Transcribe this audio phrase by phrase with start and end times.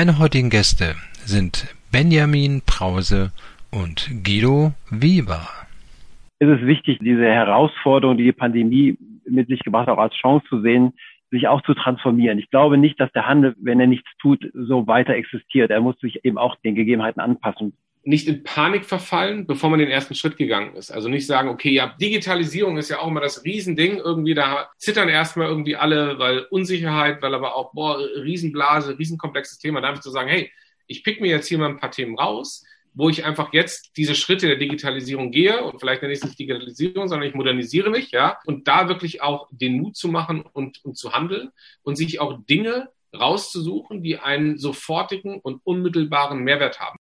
[0.00, 0.94] Meine heutigen Gäste
[1.26, 3.32] sind Benjamin Brause
[3.70, 5.46] und Guido Weber.
[6.38, 10.46] Es ist wichtig, diese Herausforderung, die die Pandemie mit sich gebracht hat, auch als Chance
[10.48, 10.94] zu sehen,
[11.30, 12.38] sich auch zu transformieren.
[12.38, 15.70] Ich glaube nicht, dass der Handel, wenn er nichts tut, so weiter existiert.
[15.70, 19.90] Er muss sich eben auch den Gegebenheiten anpassen nicht in Panik verfallen, bevor man den
[19.90, 20.90] ersten Schritt gegangen ist.
[20.90, 23.98] Also nicht sagen, okay, ja, Digitalisierung ist ja auch immer das Riesending.
[23.98, 29.80] Irgendwie da zittern erstmal irgendwie alle, weil Unsicherheit, weil aber auch, boah, Riesenblase, riesenkomplexes Thema.
[29.80, 30.50] Da einfach zu sagen, hey,
[30.86, 32.64] ich pick mir jetzt hier mal ein paar Themen raus,
[32.94, 37.28] wo ich einfach jetzt diese Schritte der Digitalisierung gehe und vielleicht nenne nicht Digitalisierung, sondern
[37.28, 41.12] ich modernisiere mich, ja, und da wirklich auch den Mut zu machen und, und zu
[41.12, 41.50] handeln
[41.82, 46.98] und sich auch Dinge rauszusuchen, die einen sofortigen und unmittelbaren Mehrwert haben.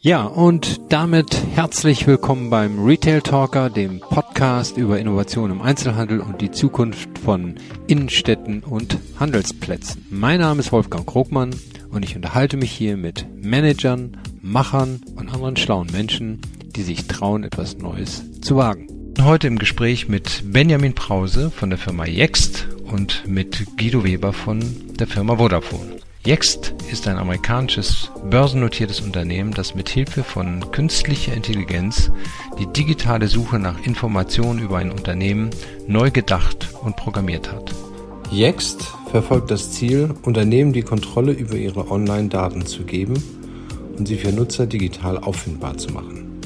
[0.00, 6.40] Ja, und damit herzlich willkommen beim Retail Talker, dem Podcast über Innovation im Einzelhandel und
[6.40, 7.56] die Zukunft von
[7.88, 10.06] Innenstädten und Handelsplätzen.
[10.08, 11.52] Mein Name ist Wolfgang Krogmann
[11.90, 16.42] und ich unterhalte mich hier mit Managern, Machern und anderen schlauen Menschen,
[16.76, 18.86] die sich trauen, etwas Neues zu wagen.
[19.20, 24.60] Heute im Gespräch mit Benjamin Brause von der Firma Jext und mit Guido Weber von
[24.96, 25.97] der Firma Vodafone.
[26.26, 32.10] Jext ist ein amerikanisches börsennotiertes Unternehmen, das mit Hilfe von künstlicher Intelligenz
[32.58, 35.50] die digitale Suche nach Informationen über ein Unternehmen
[35.86, 37.72] neu gedacht und programmiert hat.
[38.30, 43.14] Jext verfolgt das Ziel, Unternehmen die Kontrolle über ihre Online-Daten zu geben
[43.96, 46.40] und sie für Nutzer digital auffindbar zu machen,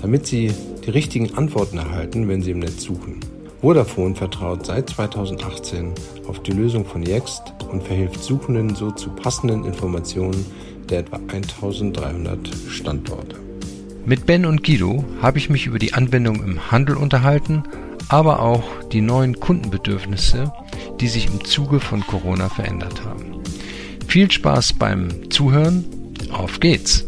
[0.00, 0.52] damit sie
[0.84, 3.20] die richtigen Antworten erhalten, wenn sie im Netz suchen.
[3.62, 5.92] Vodafone vertraut seit 2018
[6.28, 10.44] auf die Lösung von Yext und verhilft Suchenden so zu passenden Informationen
[10.88, 13.36] der etwa 1300 Standorte.
[14.04, 17.64] Mit Ben und Guido habe ich mich über die Anwendung im Handel unterhalten,
[18.08, 20.52] aber auch die neuen Kundenbedürfnisse,
[21.00, 23.42] die sich im Zuge von Corona verändert haben.
[24.06, 25.84] Viel Spaß beim Zuhören
[26.30, 27.06] auf geht's!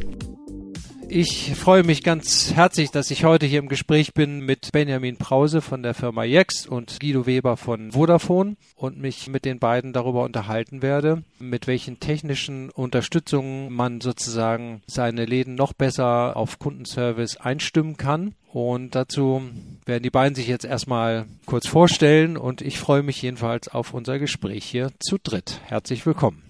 [1.10, 5.62] Ich freue mich ganz herzlich, dass ich heute hier im Gespräch bin mit Benjamin Brause
[5.62, 10.22] von der Firma Jex und Guido Weber von Vodafone und mich mit den beiden darüber
[10.24, 17.96] unterhalten werde, mit welchen technischen Unterstützungen man sozusagen seine Läden noch besser auf Kundenservice einstimmen
[17.96, 18.34] kann.
[18.52, 19.40] Und dazu
[19.86, 24.18] werden die beiden sich jetzt erstmal kurz vorstellen und ich freue mich jedenfalls auf unser
[24.18, 25.60] Gespräch hier zu dritt.
[25.64, 26.47] Herzlich willkommen.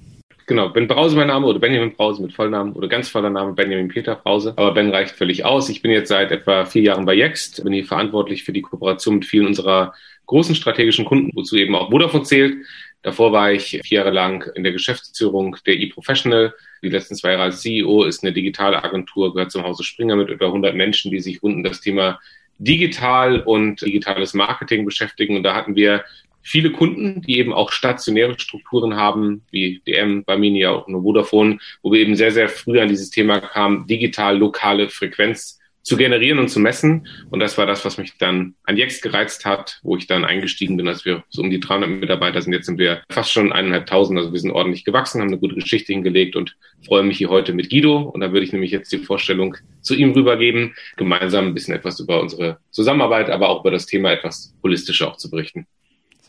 [0.49, 3.89] Genau, Ben Brause mein Name oder Benjamin Brause mit Vollnamen oder ganz voller Name Benjamin
[3.89, 4.55] Peter Brause.
[4.57, 5.69] Aber Ben reicht völlig aus.
[5.69, 9.17] Ich bin jetzt seit etwa vier Jahren bei Yext, bin hier verantwortlich für die Kooperation
[9.17, 9.93] mit vielen unserer
[10.25, 12.65] großen strategischen Kunden, wozu eben auch Vodafone zählt.
[13.03, 16.55] Davor war ich vier Jahre lang in der Geschäftsführung der eProfessional.
[16.83, 20.31] Die letzten zwei Jahre als CEO ist eine digitale Agentur, gehört zum Hause Springer mit
[20.31, 22.21] über 100 Menschen, die sich rund um das Thema
[22.57, 25.37] digital und digitales Marketing beschäftigen.
[25.37, 26.05] Und da hatten wir
[26.43, 31.93] viele Kunden, die eben auch stationäre Strukturen haben, wie DM, Barminia, auch nur Vodafone, wo
[31.93, 36.49] wir eben sehr, sehr früh an dieses Thema kamen, digital lokale Frequenz zu generieren und
[36.49, 37.09] zu messen.
[37.31, 40.77] Und das war das, was mich dann an Jex gereizt hat, wo ich dann eingestiegen
[40.77, 42.53] bin, als wir so um die 300 Mitarbeiter sind.
[42.53, 45.95] Jetzt sind wir fast schon eineinhalbtausend, also wir sind ordentlich gewachsen, haben eine gute Geschichte
[45.95, 48.01] hingelegt und freue mich hier heute mit Guido.
[48.01, 51.99] Und da würde ich nämlich jetzt die Vorstellung zu ihm rübergeben, gemeinsam ein bisschen etwas
[52.01, 55.67] über unsere Zusammenarbeit, aber auch über das Thema etwas holistischer auch zu berichten.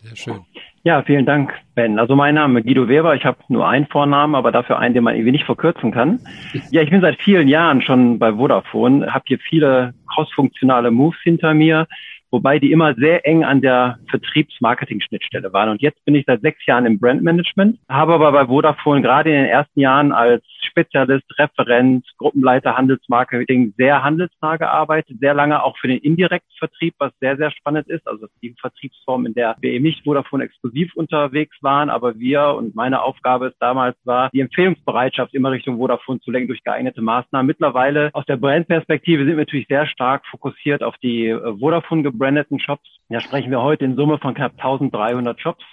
[0.01, 0.45] Sehr schön.
[0.83, 1.99] Ja, vielen Dank, Ben.
[1.99, 3.13] Also mein Name ist Guido Weber.
[3.15, 6.19] Ich habe nur einen Vornamen, aber dafür einen, den man irgendwie nicht verkürzen kann.
[6.71, 11.53] Ja, ich bin seit vielen Jahren schon bei Vodafone, habe hier viele crossfunktionale Moves hinter
[11.53, 11.87] mir
[12.31, 15.69] wobei die immer sehr eng an der Vertriebs-Marketing-Schnittstelle waren.
[15.69, 19.35] Und jetzt bin ich seit sechs Jahren im Brandmanagement, habe aber bei Vodafone gerade in
[19.35, 25.87] den ersten Jahren als Spezialist, Referent, Gruppenleiter Handelsmarketing sehr handelsnah gearbeitet, sehr lange auch für
[25.87, 28.07] den indirekten Vertrieb, was sehr, sehr spannend ist.
[28.07, 32.75] Also die Vertriebsform, in der wir eben nicht Vodafone exklusiv unterwegs waren, aber wir und
[32.75, 37.47] meine Aufgabe es damals war, die Empfehlungsbereitschaft immer Richtung Vodafone zu lenken durch geeignete Maßnahmen.
[37.47, 42.59] Mittlerweile aus der Brandperspektive sind wir natürlich sehr stark fokussiert auf die äh, Vodafone gebrandeten
[42.59, 42.89] Shops.
[43.07, 45.63] Da sprechen wir heute in Summe von knapp 1300 Shops,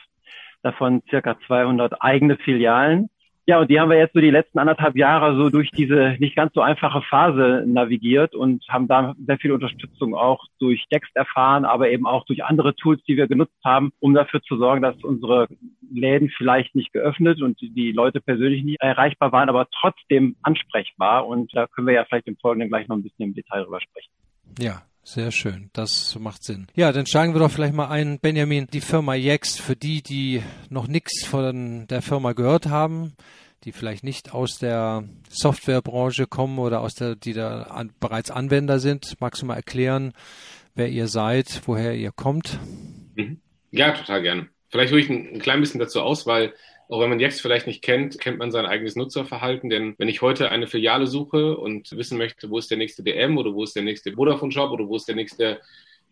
[0.62, 3.10] davon circa 200 eigene Filialen.
[3.48, 6.34] Ja, und die haben wir jetzt so die letzten anderthalb Jahre so durch diese nicht
[6.34, 11.64] ganz so einfache Phase navigiert und haben da sehr viel Unterstützung auch durch Text erfahren,
[11.64, 14.96] aber eben auch durch andere Tools, die wir genutzt haben, um dafür zu sorgen, dass
[15.04, 15.46] unsere
[15.92, 21.28] Läden vielleicht nicht geöffnet und die Leute persönlich nicht erreichbar waren, aber trotzdem ansprechbar.
[21.28, 23.80] Und da können wir ja vielleicht im Folgenden gleich noch ein bisschen im Detail drüber
[23.80, 24.10] sprechen.
[24.58, 26.66] Ja, sehr schön, das macht Sinn.
[26.74, 30.42] Ja, dann steigen wir doch vielleicht mal ein, Benjamin, die Firma Jex, für die, die
[30.68, 33.14] noch nichts von der Firma gehört haben,
[33.62, 38.80] die vielleicht nicht aus der Softwarebranche kommen oder aus der, die da an, bereits Anwender
[38.80, 39.14] sind.
[39.20, 40.12] Magst du mal erklären,
[40.74, 42.58] wer ihr seid, woher ihr kommt?
[43.14, 43.40] Mhm.
[43.70, 44.48] Ja, total gern.
[44.68, 46.52] Vielleicht hole ich ein, ein klein bisschen dazu aus, weil
[46.88, 49.70] Auch wenn man Yext vielleicht nicht kennt, kennt man sein eigenes Nutzerverhalten.
[49.70, 53.38] Denn wenn ich heute eine Filiale suche und wissen möchte, wo ist der nächste DM
[53.38, 55.60] oder wo ist der nächste Vodafone-Shop oder wo ist der nächste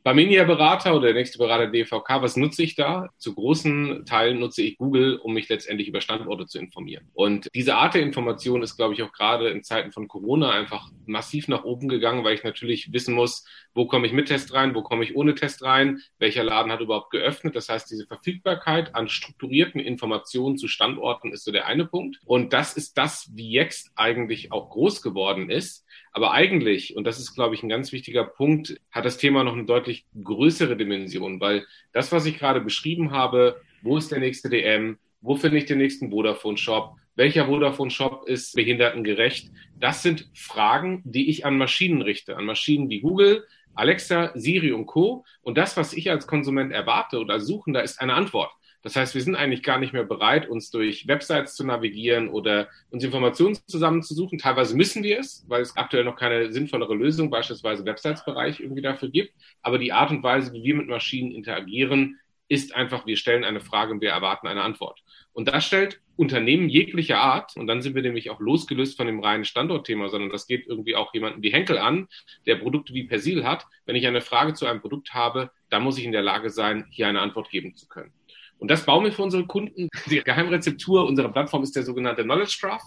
[0.05, 3.09] Barminia-Berater oder der nächste Berater DVK, was nutze ich da?
[3.17, 7.09] Zu großen Teilen nutze ich Google, um mich letztendlich über Standorte zu informieren.
[7.15, 10.91] Und diese Art der Information ist, glaube ich, auch gerade in Zeiten von Corona einfach
[11.06, 14.75] massiv nach oben gegangen, weil ich natürlich wissen muss, wo komme ich mit Test rein,
[14.75, 17.57] wo komme ich ohne Test rein, welcher Laden hat überhaupt geöffnet.
[17.57, 22.19] Das heißt, diese Verfügbarkeit an strukturierten Informationen zu Standorten ist so der eine Punkt.
[22.27, 27.19] Und das ist das, wie jetzt eigentlich auch groß geworden ist aber eigentlich, und das
[27.19, 31.41] ist, glaube ich, ein ganz wichtiger Punkt, hat das Thema noch eine deutlich größere Dimension,
[31.41, 35.67] weil das, was ich gerade beschrieben habe, wo ist der nächste DM, wo finde ich
[35.67, 42.37] den nächsten Vodafone-Shop, welcher Vodafone-Shop ist behindertengerecht, das sind Fragen, die ich an Maschinen richte,
[42.37, 43.44] an Maschinen wie Google,
[43.75, 45.25] Alexa, Siri und Co.
[45.43, 48.52] Und das, was ich als Konsument erwarte oder suchen, da ist eine Antwort.
[48.85, 52.69] Das heißt, wir sind eigentlich gar nicht mehr bereit, uns durch Websites zu navigieren oder
[52.91, 54.39] uns Informationen zusammenzusuchen.
[54.39, 59.09] Teilweise müssen wir es, weil es aktuell noch keine sinnvollere Lösung, beispielsweise Websites-Bereich, irgendwie dafür
[59.09, 59.33] gibt.
[59.63, 63.61] Aber die Art und Weise, wie wir mit Maschinen interagieren, ist einfach, wir stellen eine
[63.61, 65.03] Frage und wir erwarten eine Antwort.
[65.33, 69.21] Und das stellt Unternehmen jeglicher Art, und dann sind wir nämlich auch losgelöst von dem
[69.21, 72.07] reinen Standortthema, sondern das geht irgendwie auch jemanden wie Henkel an,
[72.47, 73.67] der Produkte wie Persil hat.
[73.87, 76.87] Wenn ich eine Frage zu einem Produkt habe, dann muss ich in der Lage sein,
[76.91, 78.13] hier eine Antwort geben zu können.
[78.59, 79.89] Und das bauen wir für unsere Kunden.
[80.06, 82.83] Die Geheimrezeptur unserer Plattform ist der sogenannte Knowledge Graph.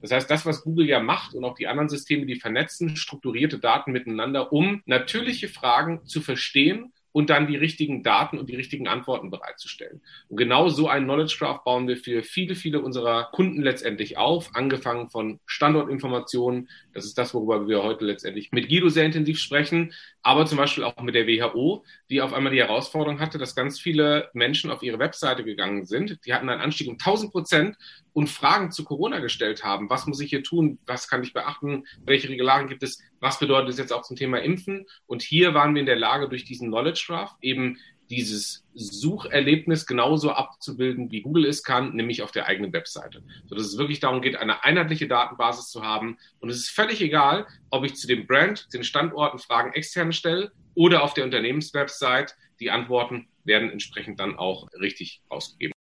[0.00, 3.58] Das heißt, das, was Google ja macht und auch die anderen Systeme, die vernetzen strukturierte
[3.58, 8.88] Daten miteinander, um natürliche Fragen zu verstehen und dann die richtigen Daten und die richtigen
[8.88, 10.00] Antworten bereitzustellen.
[10.28, 14.50] Und genau so einen Knowledge Graph bauen wir für viele, viele unserer Kunden letztendlich auf,
[14.54, 16.68] angefangen von Standortinformationen.
[16.92, 20.84] Das ist das, worüber wir heute letztendlich mit Guido sehr intensiv sprechen, aber zum Beispiel
[20.84, 24.82] auch mit der WHO, die auf einmal die Herausforderung hatte, dass ganz viele Menschen auf
[24.82, 26.18] ihre Webseite gegangen sind.
[26.26, 27.76] Die hatten einen Anstieg um 1000 Prozent
[28.12, 29.88] und Fragen zu Corona gestellt haben.
[29.88, 30.78] Was muss ich hier tun?
[30.86, 31.84] Was kann ich beachten?
[32.04, 33.02] Welche Regularien gibt es?
[33.20, 34.86] Was bedeutet es jetzt auch zum Thema Impfen?
[35.06, 37.78] Und hier waren wir in der Lage, durch diesen Knowledge Graph eben
[38.10, 43.22] dieses Sucherlebnis genauso abzubilden, wie Google es kann, nämlich auf der eigenen Webseite.
[43.46, 46.18] So dass es wirklich darum geht, eine einheitliche Datenbasis zu haben.
[46.40, 50.50] Und es ist völlig egal, ob ich zu dem Brand, den Standorten Fragen extern stelle
[50.74, 52.34] oder auf der Unternehmenswebsite.
[52.58, 55.72] Die Antworten werden entsprechend dann auch richtig ausgegeben.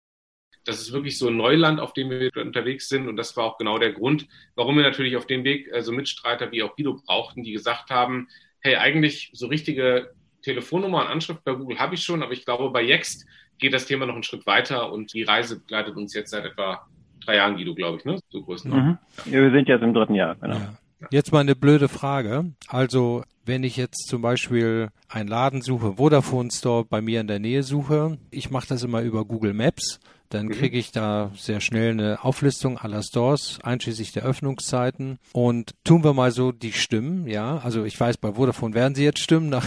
[0.64, 3.08] Das ist wirklich so ein Neuland, auf dem wir unterwegs sind.
[3.08, 5.92] Und das war auch genau der Grund, warum wir natürlich auf dem Weg äh, so
[5.92, 8.28] Mitstreiter wie auch Guido brauchten, die gesagt haben,
[8.60, 10.12] hey, eigentlich so richtige
[10.48, 13.26] Telefonnummer und Anschrift bei Google habe ich schon, aber ich glaube, bei Yext
[13.58, 16.86] geht das Thema noch einen Schritt weiter und die Reise begleitet uns jetzt seit etwa
[17.24, 18.18] drei Jahren, Guido, glaube ich, ne?
[18.30, 18.70] So größten.
[18.70, 18.98] Mhm.
[19.26, 20.56] Ja, wir sind jetzt im dritten Jahr, genau.
[20.56, 21.08] Ja.
[21.10, 22.52] Jetzt mal eine blöde Frage.
[22.66, 27.38] Also, wenn ich jetzt zum Beispiel einen Laden suche, Vodafone Store bei mir in der
[27.38, 30.52] Nähe suche, ich mache das immer über Google Maps dann mhm.
[30.52, 35.18] kriege ich da sehr schnell eine Auflistung aller Stores, einschließlich der Öffnungszeiten.
[35.32, 37.58] Und tun wir mal so die Stimmen, ja.
[37.58, 39.62] Also ich weiß, bei Vodafone werden sie jetzt stimmen, da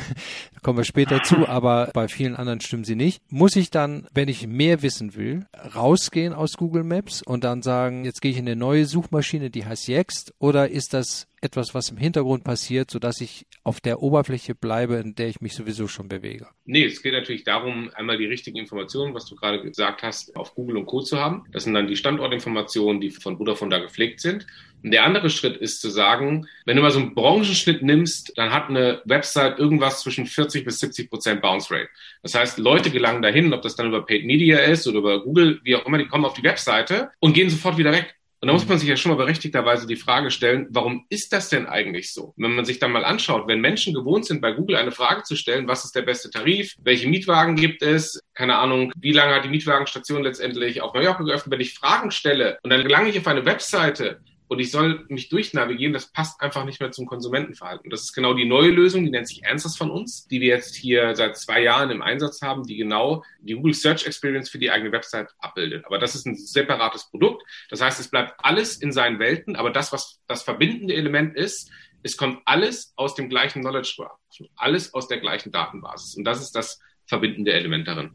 [0.61, 3.21] kommen wir später zu, aber bei vielen anderen stimmen sie nicht.
[3.31, 8.05] Muss ich dann, wenn ich mehr wissen will, rausgehen aus Google Maps und dann sagen,
[8.05, 11.89] jetzt gehe ich in eine neue Suchmaschine, die heißt Yext, oder ist das etwas, was
[11.89, 16.07] im Hintergrund passiert, sodass ich auf der Oberfläche bleibe, in der ich mich sowieso schon
[16.07, 16.47] bewege?
[16.65, 20.55] Nee, es geht natürlich darum, einmal die richtigen Informationen, was du gerade gesagt hast, auf
[20.55, 21.01] Google und Co.
[21.01, 21.43] zu haben.
[21.51, 24.45] Das sind dann die Standortinformationen, die von Vodafone da gepflegt sind.
[24.83, 28.51] Und der andere Schritt ist zu sagen, wenn du mal so einen Branchenschnitt nimmst, dann
[28.51, 31.89] hat eine Website irgendwas zwischen 40 bis 70 Prozent Bounce Rate.
[32.23, 35.59] Das heißt, Leute gelangen dahin, ob das dann über Paid Media ist oder über Google,
[35.63, 38.15] wie auch immer, die kommen auf die Webseite und gehen sofort wieder weg.
[38.41, 41.49] Und da muss man sich ja schon mal berechtigterweise die Frage stellen, warum ist das
[41.49, 42.33] denn eigentlich so?
[42.37, 45.35] wenn man sich dann mal anschaut, wenn Menschen gewohnt sind, bei Google eine Frage zu
[45.35, 49.45] stellen, was ist der beste Tarif, welche Mietwagen gibt es, keine Ahnung, wie lange hat
[49.45, 53.27] die Mietwagenstation letztendlich auf Mallorca geöffnet, wenn ich Fragen stelle und dann gelange ich auf
[53.27, 54.21] eine Webseite,
[54.51, 57.89] und ich soll mich durchnavigieren, das passt einfach nicht mehr zum Konsumentenverhalten.
[57.89, 60.75] Das ist genau die neue Lösung, die nennt sich Answers von uns, die wir jetzt
[60.75, 64.69] hier seit zwei Jahren im Einsatz haben, die genau die Google Search Experience für die
[64.69, 65.85] eigene Website abbildet.
[65.85, 67.43] Aber das ist ein separates Produkt.
[67.69, 71.71] Das heißt, es bleibt alles in seinen Welten, aber das, was das verbindende Element ist,
[72.03, 74.19] es kommt alles aus dem gleichen Knowledge Graph,
[74.57, 76.17] alles aus der gleichen Datenbasis.
[76.17, 78.11] Und das ist das verbindende Element darin.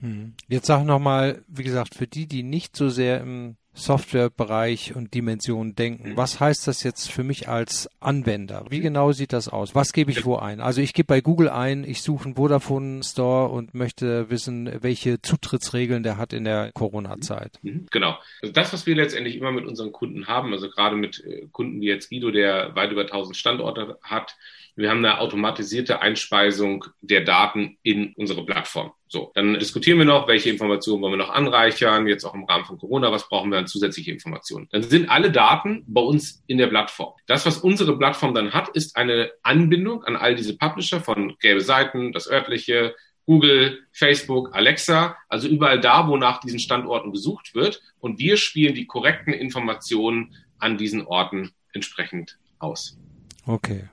[0.00, 0.32] Hm.
[0.48, 5.74] Jetzt sag nochmal, wie gesagt, für die, die nicht so sehr im Softwarebereich und Dimensionen
[5.74, 6.10] denken.
[6.10, 6.16] Mhm.
[6.16, 8.66] Was heißt das jetzt für mich als Anwender?
[8.68, 9.74] Wie genau sieht das aus?
[9.74, 10.60] Was gebe ich wo ein?
[10.60, 15.22] Also ich gebe bei Google ein, ich suche einen Vodafone Store und möchte wissen, welche
[15.22, 17.58] Zutrittsregeln der hat in der Corona-Zeit.
[17.62, 17.86] Mhm.
[17.90, 18.18] Genau.
[18.42, 21.80] Also das, was wir letztendlich immer mit unseren Kunden haben, also gerade mit äh, Kunden
[21.80, 24.36] wie jetzt Guido, der weit über 1000 Standorte hat,
[24.78, 28.92] wir haben eine automatisierte Einspeisung der Daten in unsere Plattform.
[29.08, 32.64] So, dann diskutieren wir noch, welche Informationen wollen wir noch anreichern, jetzt auch im Rahmen
[32.64, 34.68] von Corona, was brauchen wir an zusätzliche Informationen.
[34.70, 37.14] Dann sind alle Daten bei uns in der Plattform.
[37.26, 41.60] Das, was unsere Plattform dann hat, ist eine Anbindung an all diese Publisher von gelbe
[41.60, 42.94] Seiten, das örtliche,
[43.26, 47.82] Google, Facebook, Alexa, also überall da, wo nach diesen Standorten gesucht wird.
[47.98, 52.96] Und wir spielen die korrekten Informationen an diesen Orten entsprechend aus.
[53.44, 53.88] Okay.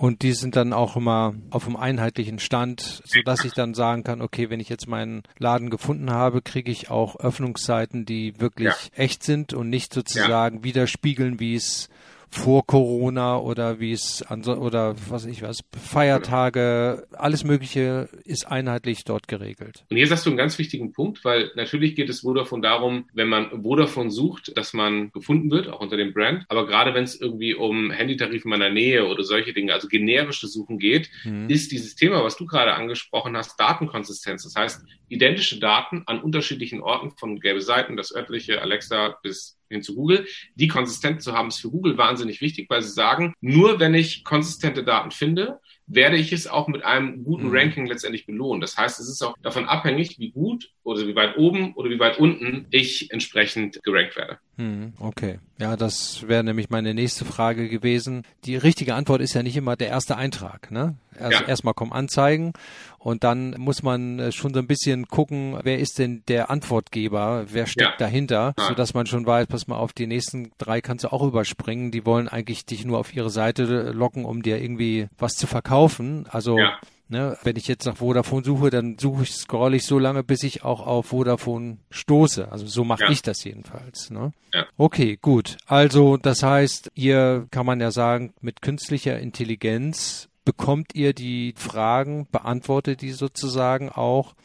[0.00, 4.02] Und die sind dann auch immer auf einem einheitlichen Stand, so dass ich dann sagen
[4.02, 8.68] kann, okay, wenn ich jetzt meinen Laden gefunden habe, kriege ich auch Öffnungszeiten, die wirklich
[8.68, 8.74] ja.
[8.94, 10.64] echt sind und nicht sozusagen ja.
[10.64, 11.90] widerspiegeln, wie es
[12.30, 19.26] vor Corona oder wie es oder was ich weiß, Feiertage, alles Mögliche ist einheitlich dort
[19.26, 19.84] geregelt.
[19.90, 23.28] Und hier sagst du einen ganz wichtigen Punkt, weil natürlich geht es Vodafone darum, wenn
[23.28, 26.44] man Vodafone sucht, dass man gefunden wird, auch unter dem Brand.
[26.48, 30.46] Aber gerade wenn es irgendwie um Handytarif in meiner Nähe oder solche Dinge, also generische
[30.46, 31.48] Suchen geht, mhm.
[31.48, 34.44] ist dieses Thema, was du gerade angesprochen hast, Datenkonsistenz.
[34.44, 39.94] Das heißt, identische Daten an unterschiedlichen Orten von gelbe Seiten, das örtliche Alexa bis zu
[39.94, 43.94] Google, die konsistent zu haben, ist für Google wahnsinnig wichtig, weil sie sagen, nur wenn
[43.94, 47.52] ich konsistente Daten finde, werde ich es auch mit einem guten mhm.
[47.52, 48.60] Ranking letztendlich belohnen.
[48.60, 52.00] Das heißt, es ist auch davon abhängig, wie gut oder wie weit oben oder wie
[52.00, 54.38] weit unten ich entsprechend gerankt werde.
[54.56, 55.38] Mhm, okay.
[55.60, 58.24] Ja, das wäre nämlich meine nächste Frage gewesen.
[58.44, 60.72] Die richtige Antwort ist ja nicht immer der erste Eintrag.
[60.72, 60.96] Ne?
[61.16, 61.46] Also ja.
[61.46, 62.54] erstmal kommen Anzeigen
[62.98, 67.46] und dann muss man äh, schon so ein bisschen gucken, wer ist denn der Antwortgeber,
[67.50, 67.96] wer steckt ja.
[67.96, 68.64] dahinter, ja.
[68.66, 71.92] sodass man schon weiß, pass mal auf, die nächsten drei kannst du auch überspringen.
[71.92, 76.26] Die wollen eigentlich dich nur auf ihre Seite locken, um dir irgendwie was zu verkaufen.
[76.28, 76.78] Also ja.
[77.12, 80.44] Ne, wenn ich jetzt nach Vodafone suche, dann suche ich, scroll ich so lange, bis
[80.44, 82.52] ich auch auf Vodafone stoße.
[82.52, 83.10] Also so mache ja.
[83.10, 84.10] ich das jedenfalls.
[84.10, 84.32] Ne?
[84.54, 84.66] Ja.
[84.76, 85.56] Okay, gut.
[85.66, 92.28] Also das heißt, ihr kann man ja sagen, mit künstlicher Intelligenz bekommt ihr die Fragen,
[92.30, 94.36] beantwortet die sozusagen auch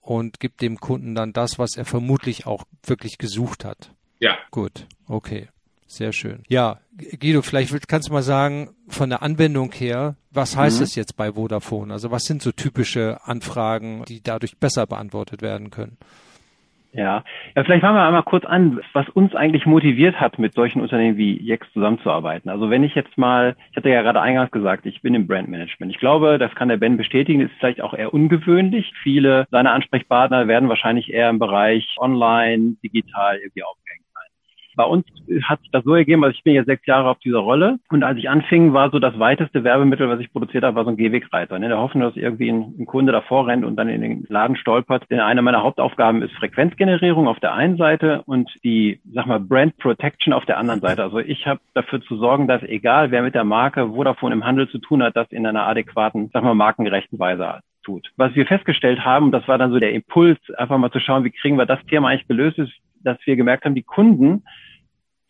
[0.00, 3.90] und gibt dem Kunden dann das, was er vermutlich auch wirklich gesucht hat.
[4.20, 4.38] Ja.
[4.50, 5.48] Gut, okay.
[5.86, 6.42] Sehr schön.
[6.48, 6.78] Ja,
[7.20, 10.84] Guido, vielleicht kannst du mal sagen, von der Anwendung her, was heißt mhm.
[10.84, 11.92] es jetzt bei Vodafone?
[11.92, 15.96] Also was sind so typische Anfragen, die dadurch besser beantwortet werden können?
[16.96, 17.22] Ja.
[17.54, 21.18] ja, vielleicht fangen wir einmal kurz an, was uns eigentlich motiviert hat, mit solchen Unternehmen
[21.18, 22.50] wie Jex zusammenzuarbeiten.
[22.50, 25.92] Also wenn ich jetzt mal, ich hatte ja gerade eingangs gesagt, ich bin im Brandmanagement.
[25.92, 28.94] Ich glaube, das kann der Ben bestätigen, ist vielleicht auch eher ungewöhnlich.
[29.02, 33.85] Viele seiner Ansprechpartner werden wahrscheinlich eher im Bereich online, digital irgendwie aufgehängt.
[34.76, 35.06] Bei uns
[35.44, 38.04] hat sich das so ergeben, also ich bin jetzt sechs Jahre auf dieser Rolle und
[38.04, 40.96] als ich anfing, war so das weiteste Werbemittel, was ich produziert habe, war so ein
[40.96, 41.58] Gehwegreiter.
[41.58, 41.68] Ne?
[41.68, 45.04] Der Hoffnung, dass irgendwie ein, ein, Kunde davor rennt und dann in den Laden stolpert.
[45.10, 49.76] Denn eine meiner Hauptaufgaben ist Frequenzgenerierung auf der einen Seite und die, sag mal, Brand
[49.78, 51.02] Protection auf der anderen Seite.
[51.02, 54.68] Also ich habe dafür zu sorgen, dass egal wer mit der Marke Vodafone im Handel
[54.68, 58.10] zu tun hat, das in einer adäquaten, sag mal, markengerechten Weise tut.
[58.16, 61.30] Was wir festgestellt haben, das war dann so der Impuls, einfach mal zu schauen, wie
[61.30, 64.42] kriegen wir das Thema eigentlich gelöst, ist, dass wir gemerkt haben, die Kunden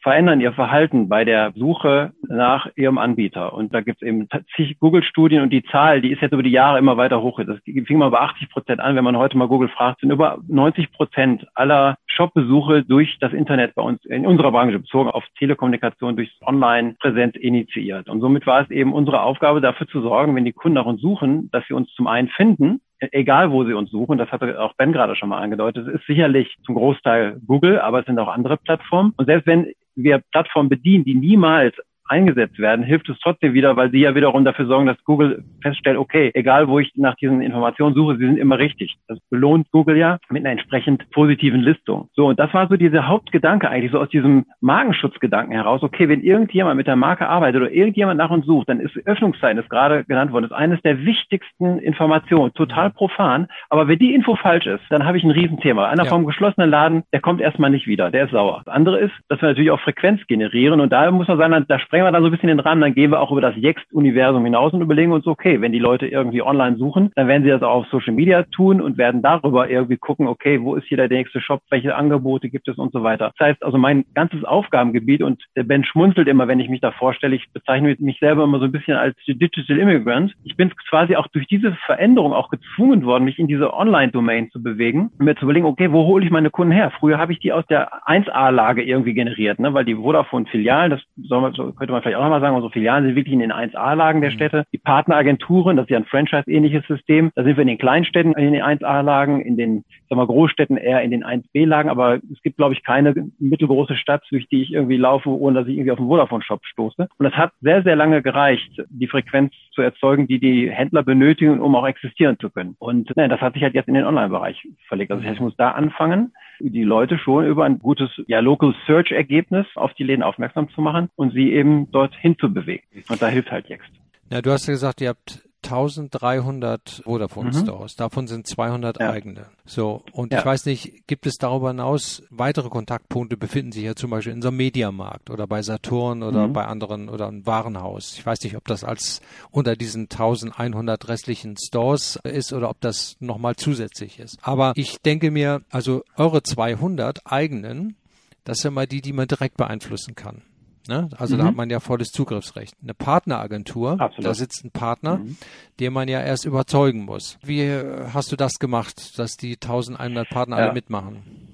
[0.06, 3.52] verändern ihr Verhalten bei der Suche nach ihrem Anbieter.
[3.52, 6.52] Und da gibt es eben zig Google-Studien und die Zahl, die ist jetzt über die
[6.52, 7.40] Jahre immer weiter hoch.
[7.44, 8.94] Das fing mal bei 80 Prozent an.
[8.94, 13.74] Wenn man heute mal Google fragt, sind über 90 Prozent aller Shop-Besuche durch das Internet
[13.74, 18.08] bei uns in unserer Branche bezogen auf Telekommunikation durch Online-Präsenz initiiert.
[18.08, 21.00] Und somit war es eben unsere Aufgabe, dafür zu sorgen, wenn die Kunden nach uns
[21.00, 22.80] suchen, dass sie uns zum einen finden
[23.12, 26.06] egal wo sie uns suchen, das hatte auch Ben gerade schon mal angedeutet, es ist
[26.06, 29.12] sicherlich zum Großteil Google, aber es sind auch andere Plattformen.
[29.18, 31.74] Und selbst wenn wir Plattformen bedienen, die niemals
[32.08, 35.98] eingesetzt werden, hilft es trotzdem wieder, weil sie ja wiederum dafür sorgen, dass Google feststellt,
[35.98, 38.96] okay, egal wo ich nach diesen Informationen suche, sie sind immer richtig.
[39.08, 42.08] Das belohnt Google ja mit einer entsprechend positiven Listung.
[42.14, 46.22] So, und das war so dieser Hauptgedanke eigentlich, so aus diesem Markenschutzgedanken heraus, okay, wenn
[46.22, 50.04] irgendjemand mit der Marke arbeitet oder irgendjemand nach uns sucht, dann ist Öffnungszeit, ist gerade
[50.04, 54.82] genannt worden, ist eines der wichtigsten Informationen, total profan, aber wenn die Info falsch ist,
[54.90, 55.88] dann habe ich ein Riesenthema.
[55.88, 56.10] Einer ja.
[56.10, 58.62] vom geschlossenen Laden, der kommt erstmal nicht wieder, der ist sauer.
[58.64, 61.78] Das andere ist, dass wir natürlich auch Frequenz generieren und da muss man sagen, da
[61.78, 63.56] sprechen sprengen wir dann so ein bisschen den Rahmen, dann gehen wir auch über das
[63.56, 67.48] Yext-Universum hinaus und überlegen uns, okay, wenn die Leute irgendwie online suchen, dann werden sie
[67.48, 70.98] das auch auf Social Media tun und werden darüber irgendwie gucken, okay, wo ist hier
[70.98, 73.32] der nächste Shop, welche Angebote gibt es und so weiter.
[73.38, 76.90] Das heißt also mein ganzes Aufgabengebiet und der Ben schmunzelt immer, wenn ich mich da
[76.90, 80.34] vorstelle, ich bezeichne mich selber immer so ein bisschen als Digital Immigrant.
[80.44, 84.62] Ich bin quasi auch durch diese Veränderung auch gezwungen worden, mich in diese Online-Domain zu
[84.62, 86.92] bewegen und mir zu überlegen, okay, wo hole ich meine Kunden her?
[87.00, 89.72] Früher habe ich die aus der 1A-Lage irgendwie generiert, ne?
[89.72, 93.04] weil die Vodafone-Filialen, das soll man, so könnte man vielleicht auch nochmal sagen, unsere Filialen
[93.04, 94.34] sind wirklich in den 1A-Lagen der mhm.
[94.34, 94.64] Städte.
[94.72, 97.30] Die Partneragenturen, das ist ja ein Franchise-ähnliches System.
[97.36, 101.02] Da sind wir in den Kleinstädten in den 1A-Lagen, in den sagen wir, Großstädten eher
[101.02, 101.88] in den 1B-Lagen.
[101.88, 105.68] Aber es gibt, glaube ich, keine mittelgroße Stadt, durch die ich irgendwie laufe, ohne dass
[105.68, 107.06] ich irgendwie auf einen Vodafone-Shop stoße.
[107.18, 111.60] Und es hat sehr, sehr lange gereicht, die Frequenz zu erzeugen, die die Händler benötigen,
[111.60, 112.74] um auch existieren zu können.
[112.80, 115.12] Und ne, das hat sich halt jetzt in den Online-Bereich verlegt.
[115.12, 119.66] Also ich muss da anfangen, die Leute schon über ein gutes ja, Local Search Ergebnis
[119.74, 122.86] auf die Läden aufmerksam zu machen und sie eben dorthin zu bewegen.
[123.08, 123.90] Und da hilft halt Yext.
[124.30, 127.96] Ja, du hast ja gesagt, ihr habt 1300 Vodafone Stores.
[127.96, 127.98] Mhm.
[127.98, 129.10] Davon sind 200 ja.
[129.10, 129.46] eigene.
[129.64, 130.02] So.
[130.12, 130.38] Und ja.
[130.38, 134.42] ich weiß nicht, gibt es darüber hinaus weitere Kontaktpunkte befinden sich ja zum Beispiel in
[134.42, 136.52] so einem Mediamarkt oder bei Saturn oder mhm.
[136.52, 138.14] bei anderen oder ein Warenhaus.
[138.16, 139.20] Ich weiß nicht, ob das als
[139.50, 144.38] unter diesen 1100 restlichen Stores ist oder ob das nochmal zusätzlich ist.
[144.42, 147.96] Aber ich denke mir, also eure 200 eigenen,
[148.44, 150.42] das sind mal die, die man direkt beeinflussen kann.
[150.88, 151.08] Ne?
[151.18, 151.40] Also mhm.
[151.40, 152.74] da hat man ja volles Zugriffsrecht.
[152.82, 154.26] Eine Partneragentur, Absolut.
[154.26, 155.36] da sitzt ein Partner, mhm.
[155.80, 157.38] den man ja erst überzeugen muss.
[157.44, 157.70] Wie
[158.12, 160.64] hast du das gemacht, dass die 1100 Partner ja.
[160.64, 161.46] alle mitmachen?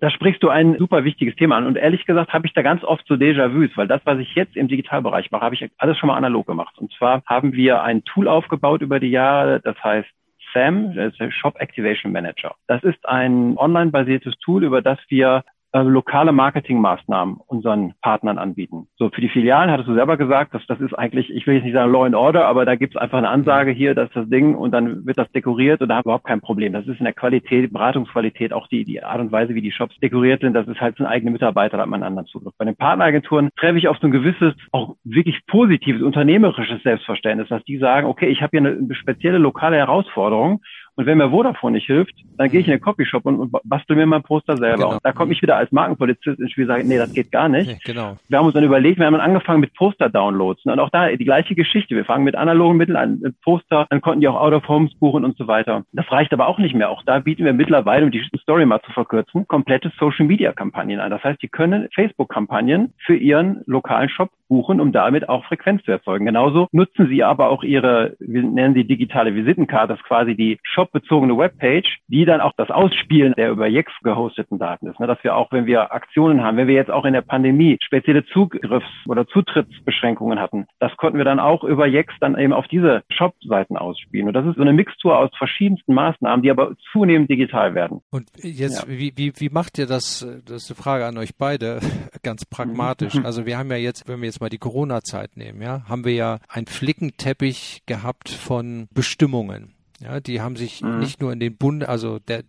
[0.00, 1.66] Da sprichst du ein super wichtiges Thema an.
[1.66, 4.56] Und ehrlich gesagt habe ich da ganz oft so Déjà-vus, weil das, was ich jetzt
[4.56, 6.78] im Digitalbereich mache, habe ich alles schon mal analog gemacht.
[6.78, 10.08] Und zwar haben wir ein Tool aufgebaut über die Jahre, das heißt
[10.54, 12.54] SAM, das ist der Shop Activation Manager.
[12.68, 18.88] Das ist ein online-basiertes Tool, über das wir äh, lokale Marketingmaßnahmen unseren Partnern anbieten.
[18.96, 21.64] So für die Filialen hattest du selber gesagt, dass das ist eigentlich, ich will jetzt
[21.64, 24.28] nicht sagen Law and Order, aber da gibt es einfach eine Ansage hier, dass das
[24.28, 26.72] Ding und dann wird das dekoriert und da haben überhaupt kein Problem.
[26.72, 29.98] Das ist in der Qualität, Beratungsqualität, auch die, die Art und Weise, wie die Shops
[30.00, 32.54] dekoriert sind, das ist halt so ein eigener Mitarbeiter, da hat man einen anderen Zugriff.
[32.56, 37.62] Bei den Partneragenturen treffe ich auf so ein gewisses, auch wirklich positives, unternehmerisches Selbstverständnis, dass
[37.64, 40.62] die sagen, okay, ich habe hier eine spezielle lokale Herausforderung
[40.98, 43.94] und wenn mir Vodafone nicht hilft, dann gehe ich in den Copyshop und, und bastel
[43.94, 44.76] mir mein Poster selber.
[44.76, 44.92] Genau.
[44.94, 47.48] Und da komme ich wieder als Markenpolizist ins Spiel und sage, nee, das geht gar
[47.48, 47.84] nicht.
[47.84, 48.16] Genau.
[48.26, 50.64] Wir haben uns dann überlegt, wir haben dann angefangen mit Poster-Downloads.
[50.64, 51.94] Und auch da die gleiche Geschichte.
[51.94, 55.38] Wir fangen mit analogen Mitteln an, mit Poster, dann konnten die auch Out-of-Homes buchen und
[55.38, 55.84] so weiter.
[55.92, 56.90] Das reicht aber auch nicht mehr.
[56.90, 61.12] Auch da bieten wir mittlerweile, um die Story mal zu verkürzen, komplette Social-Media-Kampagnen an.
[61.12, 65.92] Das heißt, die können Facebook-Kampagnen für ihren lokalen Shop buchen, um damit auch Frequenz zu
[65.92, 66.26] erzeugen.
[66.26, 70.58] Genauso nutzen sie aber auch ihre, wir nennen sie digitale Visitenkarte, das ist quasi die
[70.88, 74.98] Shop-bezogene Webpage, die dann auch das Ausspielen der über Yext gehosteten Daten ist.
[75.00, 75.06] Ne?
[75.06, 78.24] Dass wir auch, wenn wir Aktionen haben, wenn wir jetzt auch in der Pandemie spezielle
[78.26, 83.02] Zugriffs- oder Zutrittsbeschränkungen hatten, das konnten wir dann auch über Yext dann eben auf diese
[83.10, 84.28] Shop-Seiten ausspielen.
[84.28, 88.00] Und das ist so eine Mixtur aus verschiedensten Maßnahmen, die aber zunehmend digital werden.
[88.10, 88.88] Und jetzt, ja.
[88.88, 90.26] wie, wie, wie macht ihr das?
[90.46, 91.80] Das ist eine Frage an euch beide,
[92.22, 93.14] ganz pragmatisch.
[93.14, 93.26] Mhm.
[93.26, 96.14] Also wir haben ja jetzt, wenn wir jetzt mal die Corona-Zeit nehmen, ja, haben wir
[96.14, 99.77] ja einen Flickenteppich gehabt von Bestimmungen.
[100.00, 101.00] Ja, die haben sich mhm.
[101.00, 102.44] nicht nur in den Bund, also der,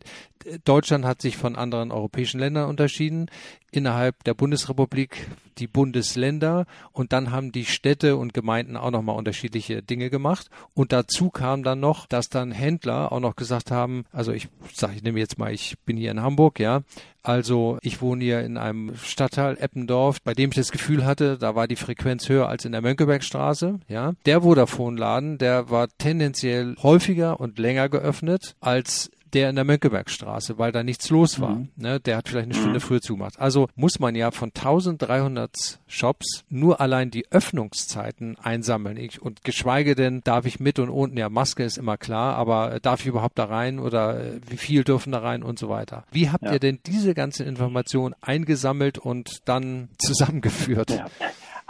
[0.64, 3.30] Deutschland hat sich von anderen europäischen Ländern unterschieden.
[3.72, 9.84] Innerhalb der Bundesrepublik die Bundesländer und dann haben die Städte und Gemeinden auch nochmal unterschiedliche
[9.84, 10.50] Dinge gemacht.
[10.74, 14.94] Und dazu kam dann noch, dass dann Händler auch noch gesagt haben, also ich sage,
[14.96, 16.82] ich nehme jetzt mal, ich bin hier in Hamburg, ja.
[17.30, 21.54] Also ich wohne hier in einem Stadtteil Eppendorf, bei dem ich das Gefühl hatte, da
[21.54, 24.14] war die Frequenz höher als in der Mönckebergstraße, ja.
[24.26, 30.72] Der Vodafone-Laden, der war tendenziell häufiger und länger geöffnet als der in der Mönckebergstraße, weil
[30.72, 31.56] da nichts los war.
[31.56, 31.70] Mhm.
[31.76, 32.84] Ne, der hat vielleicht eine Stunde mhm.
[32.84, 33.40] früher zugemacht.
[33.40, 38.98] Also muss man ja von 1300 Shops nur allein die Öffnungszeiten einsammeln.
[38.98, 42.74] Ich, und geschweige denn, darf ich mit und unten, ja, Maske ist immer klar, aber
[42.74, 45.70] äh, darf ich überhaupt da rein oder äh, wie viel dürfen da rein und so
[45.70, 46.06] weiter.
[46.12, 46.54] Wie habt ja.
[46.54, 50.92] ihr denn diese ganzen Informationen eingesammelt und dann zusammengeführt?
[50.92, 51.08] Ja.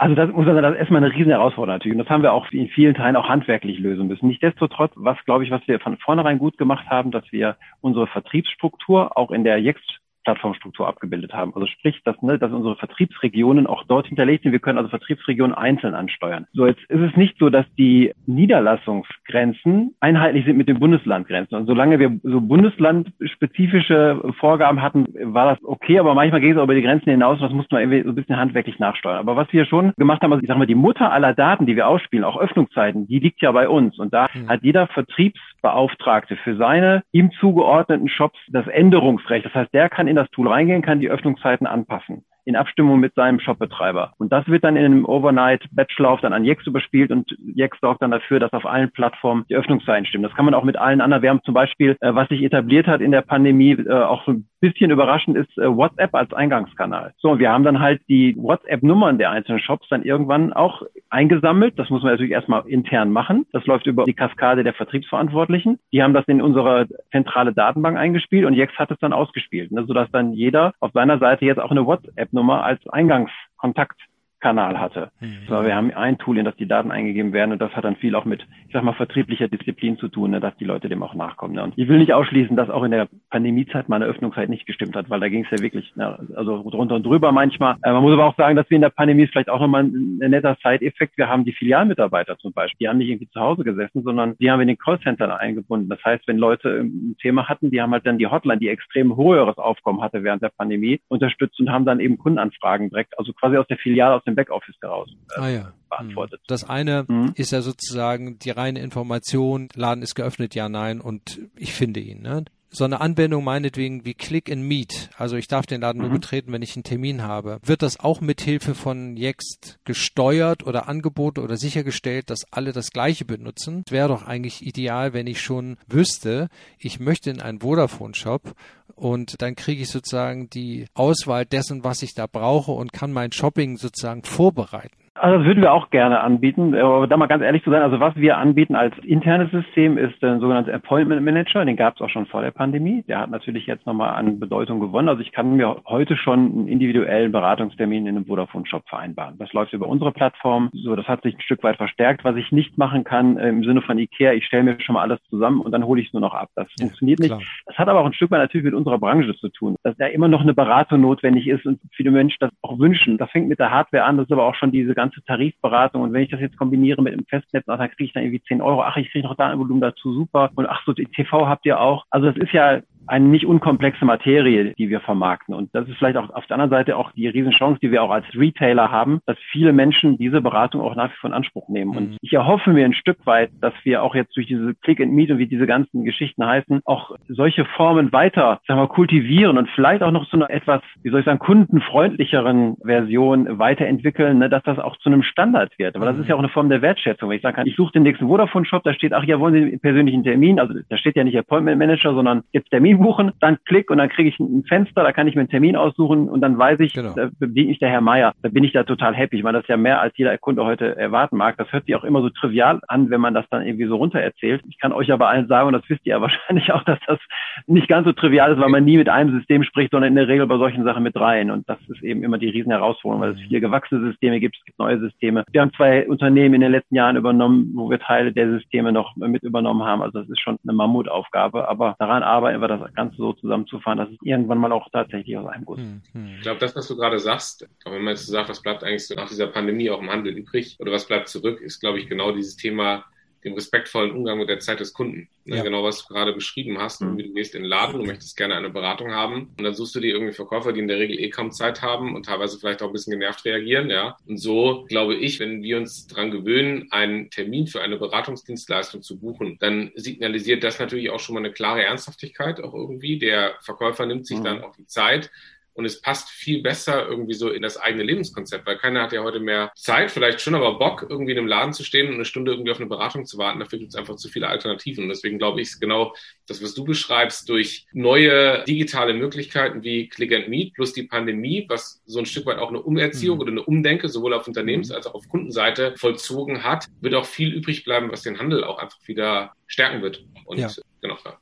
[0.00, 1.92] Also das muss man sagen, das ist erstmal eine riesen Herausforderung natürlich.
[1.92, 4.28] Und das haben wir auch in vielen Teilen auch handwerklich lösen müssen.
[4.28, 9.18] Nichtsdestotrotz, was glaube ich, was wir von vornherein gut gemacht haben, dass wir unsere Vertriebsstruktur
[9.18, 11.52] auch in der jetzt Plattformstruktur abgebildet haben.
[11.54, 14.52] Also sprich, dass, ne, dass unsere Vertriebsregionen auch dort hinterlegt sind.
[14.52, 16.46] Wir können also Vertriebsregionen einzeln ansteuern.
[16.52, 21.56] So, jetzt ist es nicht so, dass die Niederlassungsgrenzen einheitlich sind mit den Bundeslandgrenzen.
[21.56, 26.64] Und solange wir so bundeslandspezifische Vorgaben hatten, war das okay, aber manchmal geht es auch
[26.64, 29.18] über die Grenzen hinaus und das mussten wir irgendwie so ein bisschen handwerklich nachsteuern.
[29.18, 31.76] Aber was wir schon gemacht haben, also ich sag mal, die Mutter aller Daten, die
[31.76, 33.98] wir ausspielen, auch Öffnungszeiten, die liegt ja bei uns.
[33.98, 34.48] Und da mhm.
[34.48, 39.46] hat jeder Vertriebsbeauftragte für seine ihm zugeordneten Shops das Änderungsrecht.
[39.46, 43.14] Das heißt, der kann in das Tool reingehen, kann die Öffnungszeiten anpassen in Abstimmung mit
[43.14, 44.12] seinem Shopbetreiber.
[44.18, 48.10] Und das wird dann in einem Overnight-Batchlauf dann an Jex überspielt und Jex sorgt dann
[48.10, 50.24] dafür, dass auf allen Plattformen die Öffnungszeiten stimmen.
[50.24, 51.22] Das kann man auch mit allen anderen.
[51.22, 54.26] Wir haben zum Beispiel, äh, was sich etabliert hat in der Pandemie, äh, auch
[54.60, 57.12] bisschen überraschend ist äh, WhatsApp als Eingangskanal.
[57.18, 61.78] So, und wir haben dann halt die WhatsApp-Nummern der einzelnen Shops dann irgendwann auch eingesammelt.
[61.78, 63.46] Das muss man natürlich erstmal intern machen.
[63.52, 65.78] Das läuft über die Kaskade der Vertriebsverantwortlichen.
[65.92, 69.84] Die haben das in unsere zentrale Datenbank eingespielt und Jex hat es dann ausgespielt, ne,
[69.86, 74.00] sodass dann jeder auf seiner Seite jetzt auch eine WhatsApp-Nummer als Eingangskontakt
[74.40, 75.10] Kanal hatte.
[75.20, 75.38] Mhm.
[75.48, 77.96] So, wir haben ein Tool, in das die Daten eingegeben werden und das hat dann
[77.96, 81.02] viel auch mit, ich sag mal, vertrieblicher Disziplin zu tun, ne, dass die Leute dem
[81.02, 81.54] auch nachkommen.
[81.54, 81.62] Ne.
[81.62, 85.10] Und ich will nicht ausschließen, dass auch in der Pandemiezeit meine Öffnungszeit nicht gestimmt hat,
[85.10, 87.76] weil da ging es ja wirklich, ne, also drunter und drüber manchmal.
[87.82, 90.18] Äh, man muss aber auch sagen, dass wir in der Pandemie vielleicht auch nochmal ein,
[90.22, 93.64] ein netter Side-Effekt, wir haben die Filialmitarbeiter zum Beispiel, die haben nicht irgendwie zu Hause
[93.64, 95.88] gesessen, sondern die haben wir in den Callcenter eingebunden.
[95.88, 99.16] Das heißt, wenn Leute ein Thema hatten, die haben halt dann die Hotline, die extrem
[99.16, 103.56] höheres Aufkommen hatte während der Pandemie, unterstützt und haben dann eben Kundenanfragen direkt, also quasi
[103.56, 105.72] aus der Filiale, aus dem Backoffice heraus äh, ah, ja.
[105.88, 106.40] beantwortet.
[106.46, 107.32] Das eine mhm.
[107.34, 112.22] ist ja sozusagen die reine Information, Laden ist geöffnet, ja, nein, und ich finde ihn.
[112.22, 112.44] Ne?
[112.70, 116.08] so eine Anwendung meinetwegen wie Click and Meet, also ich darf den Laden mhm.
[116.08, 120.64] nur betreten, wenn ich einen Termin habe, wird das auch mit Hilfe von Yext gesteuert
[120.64, 123.82] oder angeboten oder sichergestellt, dass alle das gleiche benutzen?
[123.86, 128.54] Es wäre doch eigentlich ideal, wenn ich schon wüsste, ich möchte in einen Vodafone-Shop
[129.00, 133.32] und dann kriege ich sozusagen die Auswahl dessen, was ich da brauche und kann mein
[133.32, 135.09] Shopping sozusagen vorbereiten.
[135.20, 136.74] Also das würden wir auch gerne anbieten.
[136.74, 140.22] Aber da mal ganz ehrlich zu sein, also was wir anbieten als internes System ist
[140.24, 141.62] ein sogenannter Appointment Manager.
[141.62, 143.04] Den gab es auch schon vor der Pandemie.
[143.06, 145.10] Der hat natürlich jetzt nochmal an Bedeutung gewonnen.
[145.10, 149.36] Also ich kann mir heute schon einen individuellen Beratungstermin in einem Vodafone-Shop vereinbaren.
[149.38, 150.70] Das läuft über unsere Plattform.
[150.72, 152.24] So, das hat sich ein Stück weit verstärkt.
[152.24, 155.02] Was ich nicht machen kann äh, im Sinne von Ikea, ich stelle mir schon mal
[155.02, 156.48] alles zusammen und dann hole ich es nur noch ab.
[156.54, 157.28] Das ja, funktioniert nicht.
[157.28, 157.42] Klar.
[157.66, 160.06] Das hat aber auch ein Stück weit natürlich mit unserer Branche zu tun, dass da
[160.06, 163.18] immer noch eine Beratung notwendig ist und viele Menschen das auch wünschen.
[163.18, 164.16] Das fängt mit der Hardware an.
[164.16, 166.02] Das ist aber auch schon diese ganze Tarifberatung.
[166.02, 168.62] Und wenn ich das jetzt kombiniere mit dem Festnetz, dann kriege ich dann irgendwie 10
[168.62, 168.82] Euro.
[168.82, 170.50] Ach, ich kriege noch Datenvolumen dazu, super.
[170.54, 172.04] Und ach so, TV habt ihr auch.
[172.10, 175.54] Also das ist ja eine nicht unkomplexe Materie, die wir vermarkten.
[175.54, 178.10] Und das ist vielleicht auch auf der anderen Seite auch die Riesenchance, die wir auch
[178.10, 181.96] als Retailer haben, dass viele Menschen diese Beratung auch nach wie vor in Anspruch nehmen.
[181.96, 182.16] Und mhm.
[182.20, 185.30] ich erhoffe mir ein Stück weit, dass wir auch jetzt durch diese Click and Meet
[185.32, 190.02] und wie diese ganzen Geschichten heißen, auch solche Formen weiter, sagen wir, kultivieren und vielleicht
[190.02, 194.78] auch noch zu einer etwas, wie soll ich sagen, kundenfreundlicheren Version weiterentwickeln, ne, dass das
[194.78, 195.96] auch zu einem Standard wird.
[195.96, 197.28] Aber das ist ja auch eine Form der Wertschätzung.
[197.28, 199.60] Wenn ich sagen kann, ich suche den nächsten Vodafone-Shop, da steht, ach ja, wollen Sie
[199.60, 200.60] einen persönlichen Termin?
[200.60, 204.08] Also da steht ja nicht Appointment Manager, sondern jetzt Termin buchen, dann klick und dann
[204.08, 206.92] kriege ich ein Fenster, da kann ich mir einen Termin aussuchen und dann weiß ich,
[206.92, 207.14] genau.
[207.14, 208.32] da bedient mich der Herr Meier.
[208.42, 209.36] Da bin ich da total happy.
[209.36, 211.56] Ich meine, das ist ja mehr, als jeder Kunde heute erwarten mag.
[211.56, 214.20] Das hört sich auch immer so trivial an, wenn man das dann irgendwie so runter
[214.20, 214.62] erzählt.
[214.68, 217.18] Ich kann euch aber allen sagen, und das wisst ihr ja wahrscheinlich auch, dass das
[217.66, 220.28] nicht ganz so trivial ist, weil man nie mit einem System spricht, sondern in der
[220.28, 221.50] Regel bei solchen Sachen mit rein.
[221.50, 224.64] Und das ist eben immer die riesen Herausforderung, weil es viele gewachsene Systeme gibt, es
[224.64, 225.44] gibt neue Systeme.
[225.50, 229.16] Wir haben zwei Unternehmen in den letzten Jahren übernommen, wo wir Teile der Systeme noch
[229.16, 230.02] mit übernommen haben.
[230.02, 234.10] Also das ist schon eine Mammutaufgabe, aber daran arbeiten wir das Ganze so zusammenzufahren, dass
[234.10, 235.78] es irgendwann mal auch tatsächlich aus einem Guss.
[235.78, 236.34] Hm, hm.
[236.36, 239.06] Ich glaube, das, was du gerade sagst, auch wenn man jetzt sagt, was bleibt eigentlich
[239.06, 242.08] so nach dieser Pandemie auch im Handel übrig oder was bleibt zurück, ist, glaube ich,
[242.08, 243.04] genau dieses Thema
[243.44, 245.28] dem respektvollen Umgang mit der Zeit des Kunden.
[245.44, 245.62] Ne, ja.
[245.62, 247.00] Genau, was du gerade beschrieben hast.
[247.00, 247.18] Mhm.
[247.18, 250.00] Du gehst in den Laden, du möchtest gerne eine Beratung haben und dann suchst du
[250.00, 252.88] dir irgendwie Verkäufer, die in der Regel eh kaum Zeit haben und teilweise vielleicht auch
[252.88, 254.16] ein bisschen genervt reagieren, ja.
[254.26, 259.18] Und so glaube ich, wenn wir uns dran gewöhnen, einen Termin für eine Beratungsdienstleistung zu
[259.18, 263.18] buchen, dann signalisiert das natürlich auch schon mal eine klare Ernsthaftigkeit auch irgendwie.
[263.18, 264.44] Der Verkäufer nimmt sich mhm.
[264.44, 265.30] dann auch die Zeit,
[265.74, 269.22] und es passt viel besser irgendwie so in das eigene Lebenskonzept, weil keiner hat ja
[269.22, 272.24] heute mehr Zeit, vielleicht schon, aber Bock, irgendwie in einem Laden zu stehen und eine
[272.24, 273.60] Stunde irgendwie auf eine Beratung zu warten.
[273.60, 275.04] Dafür gibt es einfach zu viele Alternativen.
[275.04, 276.14] Und deswegen glaube ich, genau
[276.46, 281.66] das, was du beschreibst, durch neue digitale Möglichkeiten wie Click and Meet plus die Pandemie,
[281.68, 283.42] was so ein Stück weit auch eine Umerziehung mhm.
[283.42, 284.96] oder eine Umdenke sowohl auf Unternehmens- mhm.
[284.96, 288.78] als auch auf Kundenseite vollzogen hat, wird auch viel übrig bleiben, was den Handel auch
[288.78, 290.24] einfach wieder stärken wird.
[290.44, 290.68] Und ja.
[291.00, 291.16] genau.
[291.24, 291.38] Ja.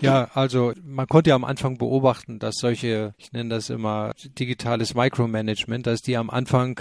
[0.00, 4.94] Ja, also man konnte ja am Anfang beobachten, dass solche, ich nenne das immer digitales
[4.94, 6.80] Micromanagement, dass die am Anfang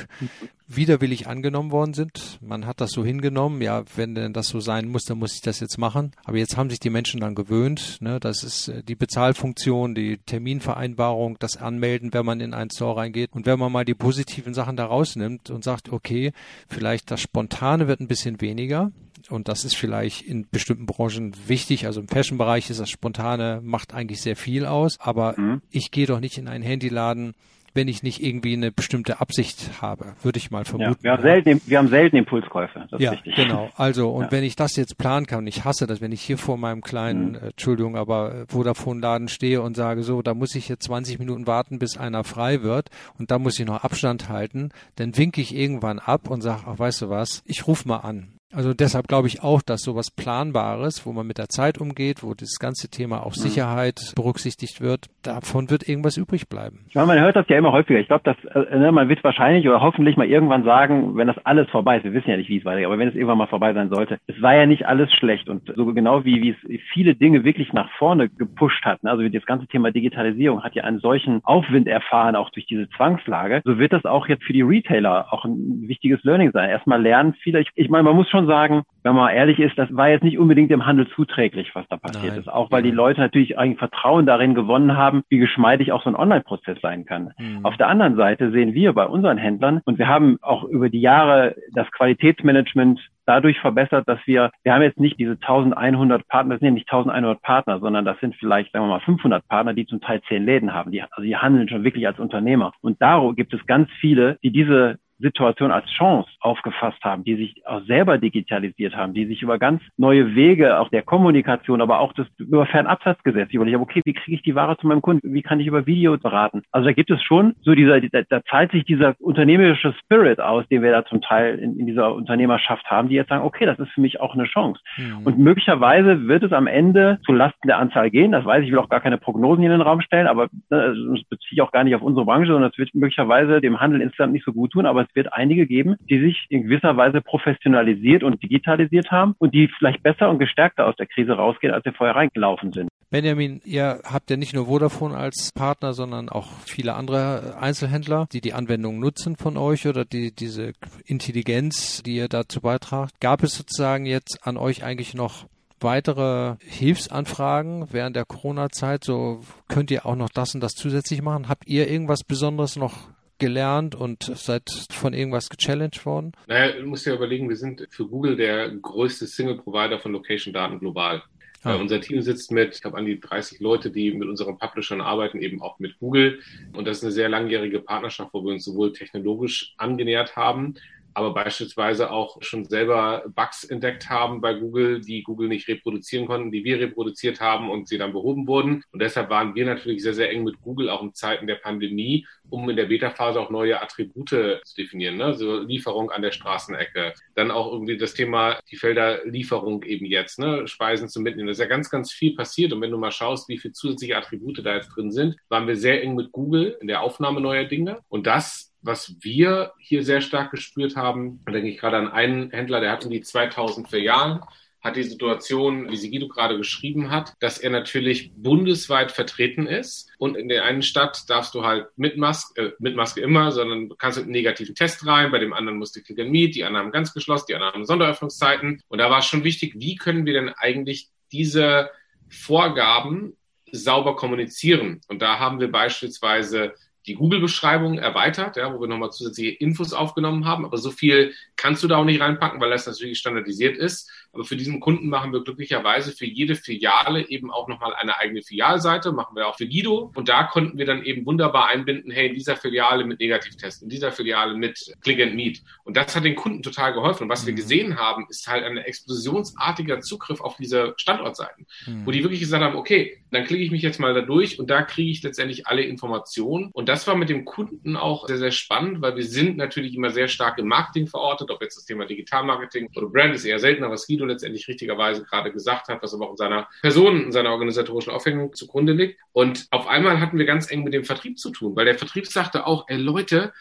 [0.69, 2.38] widerwillig angenommen worden sind.
[2.41, 5.41] Man hat das so hingenommen, ja, wenn denn das so sein muss, dann muss ich
[5.41, 6.12] das jetzt machen.
[6.23, 7.97] Aber jetzt haben sich die Menschen dann gewöhnt.
[8.01, 8.19] Ne?
[8.19, 13.32] Das ist äh, die Bezahlfunktion, die Terminvereinbarung, das Anmelden, wenn man in einen Store reingeht.
[13.34, 16.32] Und wenn man mal die positiven Sachen da rausnimmt und sagt, okay,
[16.67, 18.91] vielleicht das Spontane wird ein bisschen weniger,
[19.29, 21.86] und das ist vielleicht in bestimmten Branchen wichtig.
[21.86, 24.97] Also im Fashion-Bereich ist das Spontane, macht eigentlich sehr viel aus.
[24.99, 25.62] Aber mhm.
[25.69, 27.34] ich gehe doch nicht in einen Handyladen,
[27.73, 30.97] wenn ich nicht irgendwie eine bestimmte Absicht habe, würde ich mal vermuten.
[31.01, 32.88] Ja, wir, haben selten, wir haben selten Impulskäufe.
[32.89, 33.69] Das ja, genau.
[33.75, 34.32] Also, und ja.
[34.32, 36.82] wenn ich das jetzt planen kann, und ich hasse das, wenn ich hier vor meinem
[36.82, 37.36] kleinen, mhm.
[37.36, 41.79] äh, Entschuldigung, aber Vodafone-Laden stehe und sage, so, da muss ich jetzt 20 Minuten warten,
[41.79, 45.99] bis einer frei wird und da muss ich noch Abstand halten, dann winke ich irgendwann
[45.99, 49.43] ab und sage, ach, weißt du was, ich rufe mal an Also deshalb glaube ich
[49.43, 53.35] auch, dass sowas Planbares, wo man mit der Zeit umgeht, wo das ganze Thema auch
[53.35, 53.41] mhm.
[53.41, 56.85] Sicherheit berücksichtigt wird, davon wird irgendwas übrig bleiben.
[56.89, 57.99] Ja, man hört das ja immer häufiger.
[57.99, 61.38] Ich glaube, dass äh, ne, man wird wahrscheinlich oder hoffentlich mal irgendwann sagen, wenn das
[61.45, 63.47] alles vorbei ist, wir wissen ja nicht, wie es weitergeht, aber wenn es irgendwann mal
[63.47, 66.81] vorbei sein sollte, es war ja nicht alles schlecht und so genau wie, wie es
[66.91, 69.03] viele Dinge wirklich nach vorne gepusht hat.
[69.03, 69.12] Ne?
[69.12, 73.62] Also das ganze Thema Digitalisierung hat ja einen solchen Aufwind erfahren, auch durch diese Zwangslage.
[73.63, 76.69] So wird das auch jetzt für die Retailer auch ein wichtiges Learning sein.
[76.69, 77.62] Erstmal lernen viele.
[77.62, 80.38] Ich, ich meine, man muss schon sagen, wenn man ehrlich ist, das war jetzt nicht
[80.38, 82.39] unbedingt dem Handel zuträglich, was da passiert Nein.
[82.39, 82.49] ist.
[82.49, 86.15] Auch weil die Leute natürlich eigentlich Vertrauen darin gewonnen haben, wie geschmeidig auch so ein
[86.15, 87.32] Online-Prozess sein kann.
[87.38, 87.65] Mhm.
[87.65, 91.02] Auf der anderen Seite sehen wir bei unseren Händlern, und wir haben auch über die
[91.02, 96.62] Jahre das Qualitätsmanagement dadurch verbessert, dass wir, wir haben jetzt nicht diese 1100 Partner, das
[96.62, 100.02] sind nicht 1100 Partner, sondern das sind vielleicht, sagen wir mal, 500 Partner, die zum
[100.02, 100.91] Teil zehn Läden haben.
[100.91, 102.73] Die, also die handeln schon wirklich als Unternehmer.
[102.82, 107.67] Und darum gibt es ganz viele, die diese Situation als Chance aufgefasst haben, die sich
[107.67, 112.13] auch selber digitalisiert haben, die sich über ganz neue Wege auch der Kommunikation, aber auch
[112.13, 115.34] das über Fernabsatzgesetz überlegen, okay, wie kriege ich die Ware zu meinem Kunden?
[115.34, 116.63] Wie kann ich über Video beraten?
[116.71, 120.67] Also da gibt es schon so dieser, da, da zahlt sich dieser unternehmerische Spirit aus,
[120.69, 123.79] den wir da zum Teil in, in dieser Unternehmerschaft haben, die jetzt sagen, okay, das
[123.79, 124.82] ist für mich auch eine Chance.
[124.97, 125.25] Mhm.
[125.25, 128.32] Und möglicherweise wird es am Ende zu Lasten der Anzahl gehen.
[128.32, 130.47] Das weiß ich, ich will auch gar keine Prognosen hier in den Raum stellen, aber
[130.69, 133.79] ne, das beziehe ich auch gar nicht auf unsere Branche, sondern es wird möglicherweise dem
[133.79, 137.22] Handel insgesamt nicht so gut tun, aber wird einige geben, die sich in gewisser Weise
[137.22, 141.84] professionalisiert und digitalisiert haben und die vielleicht besser und gestärkter aus der Krise rausgehen, als
[141.84, 142.89] sie vorher reingelaufen sind.
[143.12, 148.39] Benjamin, ihr habt ja nicht nur Vodafone als Partner, sondern auch viele andere Einzelhändler, die
[148.39, 150.74] die Anwendung nutzen von euch oder die diese
[151.06, 153.19] Intelligenz, die ihr dazu beitragt.
[153.19, 155.48] Gab es sozusagen jetzt an euch eigentlich noch
[155.80, 159.04] weitere Hilfsanfragen während der Corona-Zeit?
[159.04, 161.50] So könnt ihr auch noch das und das zusätzlich machen?
[161.50, 166.34] Habt ihr irgendwas Besonderes noch gelernt und seid von irgendwas gechallenged worden?
[166.47, 171.23] Naja, du musst dir überlegen, wir sind für Google der größte Single-Provider von Location-Daten global.
[171.63, 171.75] Ah.
[171.75, 175.02] Uh, unser Team sitzt mit, ich habe an die 30 Leute, die mit unseren Publishern
[175.02, 176.39] arbeiten, eben auch mit Google.
[176.73, 180.75] Und das ist eine sehr langjährige Partnerschaft, wo wir uns sowohl technologisch angenähert haben,
[181.19, 186.51] aber beispielsweise auch schon selber Bugs entdeckt haben bei Google, die Google nicht reproduzieren konnten,
[186.51, 188.84] die wir reproduziert haben und sie dann behoben wurden.
[188.91, 192.25] Und deshalb waren wir natürlich sehr, sehr eng mit Google auch in Zeiten der Pandemie,
[192.49, 195.34] um in der Beta-Phase auch neue Attribute zu definieren, ne?
[195.34, 197.13] so Lieferung an der Straßenecke.
[197.36, 200.67] Dann auch irgendwie das Thema, die Felder Lieferung eben jetzt, ne?
[200.67, 201.47] Speisen zu mitnehmen.
[201.47, 202.71] Da ist ja ganz, ganz viel passiert.
[202.71, 205.75] Und wenn du mal schaust, wie viele zusätzliche Attribute da jetzt drin sind, waren wir
[205.75, 207.99] sehr eng mit Google in der Aufnahme neuer Dinge.
[208.08, 212.51] Und das was wir hier sehr stark gespürt haben, da denke ich gerade an einen
[212.51, 214.41] Händler, der hat um die 2000 Filialen,
[214.81, 220.09] hat die Situation, wie Sigido gerade geschrieben hat, dass er natürlich bundesweit vertreten ist.
[220.17, 223.89] Und in der einen Stadt darfst du halt mit Maske, äh, mit Maske immer, sondern
[223.97, 226.63] kannst mit einem negativen Test rein, bei dem anderen musst du Click and Meet, die
[226.63, 228.81] anderen haben ganz geschlossen, die anderen haben Sonderöffnungszeiten.
[228.87, 231.89] Und da war es schon wichtig, wie können wir denn eigentlich diese
[232.29, 233.35] Vorgaben
[233.71, 235.01] sauber kommunizieren?
[235.09, 236.73] Und da haben wir beispielsweise
[237.10, 240.63] die Google-Beschreibung erweitert, ja, wo wir nochmal zusätzliche Infos aufgenommen haben.
[240.63, 244.12] Aber so viel kannst du da auch nicht reinpacken, weil das natürlich standardisiert ist.
[244.31, 248.41] Aber für diesen Kunden machen wir glücklicherweise für jede Filiale eben auch nochmal eine eigene
[248.41, 250.11] Filialseite, machen wir auch für Guido.
[250.15, 253.89] Und da konnten wir dann eben wunderbar einbinden, hey, in dieser Filiale mit Negativtest, in
[253.89, 255.63] dieser Filiale mit Click and Meet.
[255.83, 257.23] Und das hat den Kunden total geholfen.
[257.23, 257.47] Und was mhm.
[257.47, 262.05] wir gesehen haben, ist halt ein explosionsartiger Zugriff auf diese Standortseiten, mhm.
[262.05, 264.69] wo die wirklich gesagt haben, okay, dann klicke ich mich jetzt mal da durch und
[264.69, 266.69] da kriege ich letztendlich alle Informationen.
[266.71, 270.09] Und das war mit dem Kunden auch sehr, sehr spannend, weil wir sind natürlich immer
[270.09, 273.89] sehr stark im Marketing verortet, ob jetzt das Thema Digitalmarketing oder Brand ist eher seltener,
[273.89, 277.51] was Guido letztendlich richtigerweise gerade gesagt hat, was aber auch in seiner Person, in seiner
[277.51, 279.19] organisatorischen Aufhängung zugrunde liegt.
[279.32, 282.27] Und auf einmal hatten wir ganz eng mit dem Vertrieb zu tun, weil der Vertrieb
[282.27, 283.53] sagte auch, ey Leute,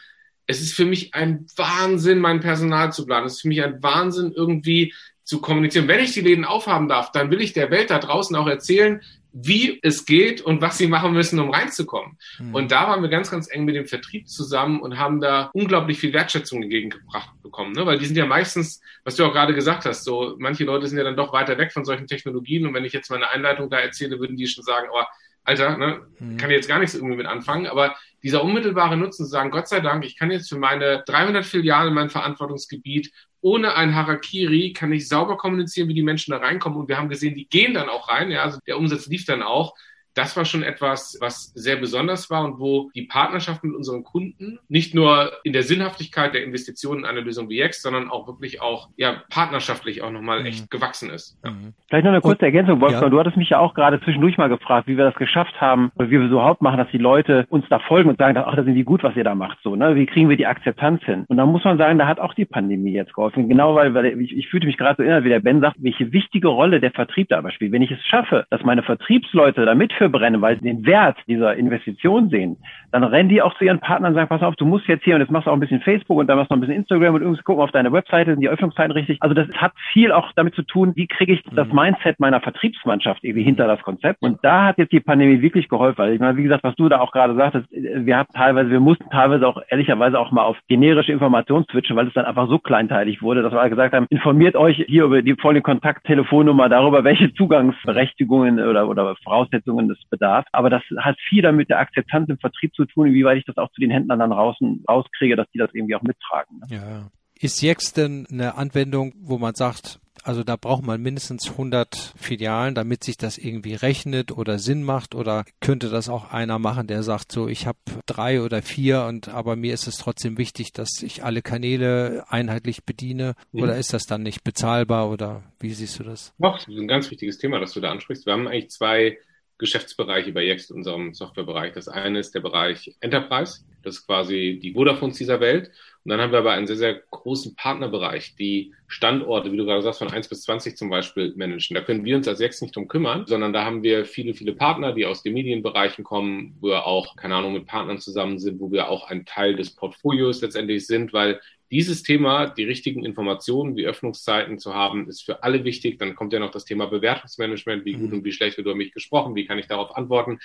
[0.46, 3.26] es ist für mich ein Wahnsinn, mein Personal zu planen.
[3.26, 5.88] Es ist für mich ein Wahnsinn, irgendwie zu kommunizieren.
[5.88, 9.02] Wenn ich die Läden aufhaben darf, dann will ich der Welt da draußen auch erzählen,
[9.40, 12.18] wie es geht und was sie machen müssen, um reinzukommen.
[12.38, 12.54] Mhm.
[12.54, 15.98] Und da waren wir ganz, ganz eng mit dem Vertrieb zusammen und haben da unglaublich
[15.98, 17.86] viel Wertschätzung entgegengebracht bekommen, ne?
[17.86, 20.98] weil die sind ja meistens, was du auch gerade gesagt hast, so manche Leute sind
[20.98, 23.78] ja dann doch weiter weg von solchen Technologien und wenn ich jetzt meine Einleitung da
[23.78, 25.02] erzähle, würden die schon sagen, oh,
[25.44, 26.36] Alter, ne, mhm.
[26.36, 29.80] kann jetzt gar nichts irgendwie mit anfangen, aber dieser unmittelbare Nutzen zu sagen, Gott sei
[29.80, 34.92] Dank, ich kann jetzt für meine 300 Filialen in meinem Verantwortungsgebiet ohne ein Harakiri kann
[34.92, 36.78] ich sauber kommunizieren, wie die Menschen da reinkommen.
[36.78, 38.30] Und wir haben gesehen, die gehen dann auch rein.
[38.30, 39.74] Ja, also der Umsatz lief dann auch.
[40.18, 44.58] Das war schon etwas, was sehr besonders war und wo die Partnerschaft mit unseren Kunden
[44.68, 48.60] nicht nur in der Sinnhaftigkeit der Investitionen in eine Lösung wie X, sondern auch wirklich
[48.60, 50.46] auch ja partnerschaftlich auch nochmal mhm.
[50.46, 51.38] echt gewachsen ist.
[51.44, 51.52] Ja.
[51.52, 51.72] Mhm.
[51.88, 53.04] Vielleicht noch eine kurze Ergänzung, Wolfgang.
[53.04, 53.08] Ja.
[53.10, 56.08] Du hattest mich ja auch gerade zwischendurch mal gefragt, wie wir das geschafft haben, oder
[56.08, 58.64] wie wir so überhaupt machen, dass die Leute uns da folgen und sagen, ach, das
[58.64, 59.58] sind die gut, was ihr da macht.
[59.62, 59.94] So, ne?
[59.94, 61.24] Wie kriegen wir die Akzeptanz hin?
[61.28, 63.48] Und da muss man sagen, da hat auch die Pandemie jetzt geholfen.
[63.48, 66.12] Genau, weil, weil ich, ich fühlte mich gerade so erinnert, wie der Ben sagt, welche
[66.12, 67.72] wichtige Rolle der Vertrieb da aber spielt.
[67.72, 71.56] Wenn ich es schaffe, dass meine Vertriebsleute da mit brennen, weil sie den Wert dieser
[71.56, 72.56] Investition sehen,
[72.92, 75.14] dann rennen die auch zu ihren Partnern und sagen, pass auf, du musst jetzt hier
[75.14, 76.76] und jetzt machst du auch ein bisschen Facebook und dann machst du noch ein bisschen
[76.76, 79.18] Instagram und irgendwie gucken auf deine Webseite, sind die Öffnungszeiten richtig.
[79.20, 81.74] Also das hat viel auch damit zu tun, wie kriege ich das mhm.
[81.74, 84.22] Mindset meiner Vertriebsmannschaft irgendwie hinter das Konzept.
[84.22, 86.00] Und da hat jetzt die Pandemie wirklich geholfen.
[86.00, 88.80] Also ich meine, wie gesagt, was du da auch gerade sagtest, wir haben teilweise, wir
[88.80, 92.58] mussten teilweise auch ehrlicherweise auch mal auf generische Informationen switchen, weil es dann einfach so
[92.58, 97.32] kleinteilig wurde, dass wir gesagt haben, informiert euch hier über die vollen Kontakttelefonnummer darüber, welche
[97.34, 100.46] Zugangsberechtigungen oder, oder Voraussetzungen es bedarf.
[100.52, 103.70] Aber das hat viel damit der Akzeptanz im Vertrieb zu tun, inwieweit ich das auch
[103.72, 106.60] zu den Händlern dann draußen rauskriege, dass die das irgendwie auch mittragen.
[106.60, 106.76] Ne?
[106.76, 107.10] Ja.
[107.40, 112.74] Ist jetzt denn eine Anwendung, wo man sagt, also da braucht man mindestens 100 Filialen,
[112.74, 117.02] damit sich das irgendwie rechnet oder Sinn macht oder könnte das auch einer machen, der
[117.02, 121.02] sagt so, ich habe drei oder vier und aber mir ist es trotzdem wichtig, dass
[121.02, 123.62] ich alle Kanäle einheitlich bediene mhm.
[123.62, 126.34] oder ist das dann nicht bezahlbar oder wie siehst du das?
[126.38, 128.26] Doch, das ist ein ganz wichtiges Thema, das du da ansprichst.
[128.26, 129.18] Wir haben eigentlich zwei
[129.58, 131.72] Geschäftsbereiche bei Yext, unserem Softwarebereich.
[131.72, 133.64] Das eine ist der Bereich Enterprise.
[133.82, 135.70] Das ist quasi die Vodafones dieser Welt.
[136.04, 139.82] Und dann haben wir aber einen sehr, sehr großen Partnerbereich, die Standorte, wie du gerade
[139.82, 141.74] sagst, von 1 bis 20 zum Beispiel managen.
[141.74, 144.54] Da können wir uns als Yext nicht drum kümmern, sondern da haben wir viele, viele
[144.54, 148.60] Partner, die aus den Medienbereichen kommen, wo wir auch, keine Ahnung, mit Partnern zusammen sind,
[148.60, 153.76] wo wir auch ein Teil des Portfolios letztendlich sind, weil dieses Thema, die richtigen Informationen,
[153.76, 155.98] die Öffnungszeiten zu haben, ist für alle wichtig.
[155.98, 157.84] Dann kommt ja noch das Thema Bewertungsmanagement.
[157.84, 158.18] Wie gut mhm.
[158.18, 159.34] und wie schlecht wird über mich gesprochen?
[159.34, 160.38] Wie kann ich darauf antworten?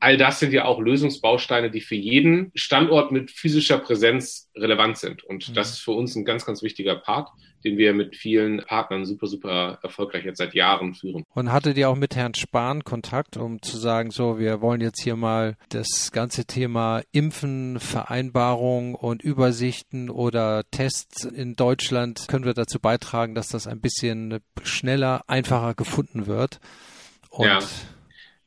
[0.00, 5.24] All das sind ja auch Lösungsbausteine, die für jeden Standort mit physischer Präsenz relevant sind.
[5.24, 5.54] Und mhm.
[5.54, 7.30] das ist für uns ein ganz, ganz wichtiger Part,
[7.64, 11.24] den wir mit vielen Partnern super, super erfolgreich jetzt seit Jahren führen.
[11.34, 15.02] Und hattet ihr auch mit Herrn Spahn Kontakt, um zu sagen, so, wir wollen jetzt
[15.02, 22.54] hier mal das ganze Thema Impfen, Vereinbarung und Übersichten oder Tests in Deutschland, können wir
[22.54, 26.60] dazu beitragen, dass das ein bisschen schneller, einfacher gefunden wird?
[27.30, 27.58] Und ja.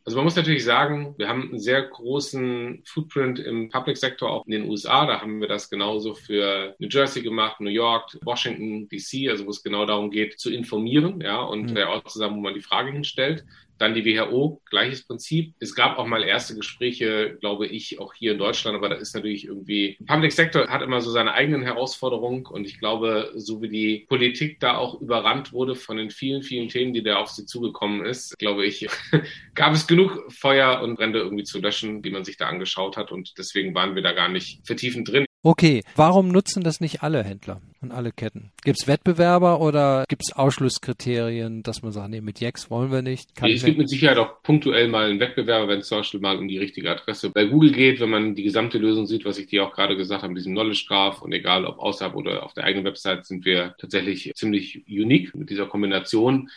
[0.03, 4.45] Also man muss natürlich sagen, wir haben einen sehr großen Footprint im Public Sektor auch
[4.47, 5.05] in den USA.
[5.05, 9.51] Da haben wir das genauso für New Jersey gemacht, New York, Washington, DC, also wo
[9.51, 11.75] es genau darum geht, zu informieren, ja, und mhm.
[11.75, 13.45] der Ort zusammen, wo man die Frage hinstellt.
[13.81, 15.55] Dann die WHO, gleiches Prinzip.
[15.59, 19.15] Es gab auch mal erste Gespräche, glaube ich, auch hier in Deutschland, aber da ist
[19.15, 23.69] natürlich irgendwie, Public Sector hat immer so seine eigenen Herausforderungen und ich glaube, so wie
[23.69, 27.47] die Politik da auch überrannt wurde von den vielen, vielen Themen, die da auf sie
[27.47, 28.87] zugekommen ist, glaube ich,
[29.55, 33.11] gab es genug Feuer und Brände irgendwie zu löschen, die man sich da angeschaut hat
[33.11, 35.25] und deswegen waren wir da gar nicht vertiefend drin.
[35.43, 38.51] Okay, warum nutzen das nicht alle Händler und alle Ketten?
[38.63, 43.01] Gibt es Wettbewerber oder gibt es Ausschlusskriterien, dass man sagt, nee, mit Jex wollen wir
[43.01, 43.35] nicht?
[43.35, 46.37] Kann es gibt mit Sicherheit auch punktuell mal einen Wettbewerber, wenn es zum Beispiel mal
[46.37, 49.47] um die richtige Adresse bei Google geht, wenn man die gesamte Lösung sieht, was ich
[49.47, 52.53] dir auch gerade gesagt habe, mit diesem Knowledge Graph und egal ob außerhalb oder auf
[52.53, 56.51] der eigenen Website sind wir tatsächlich ziemlich unique mit dieser Kombination.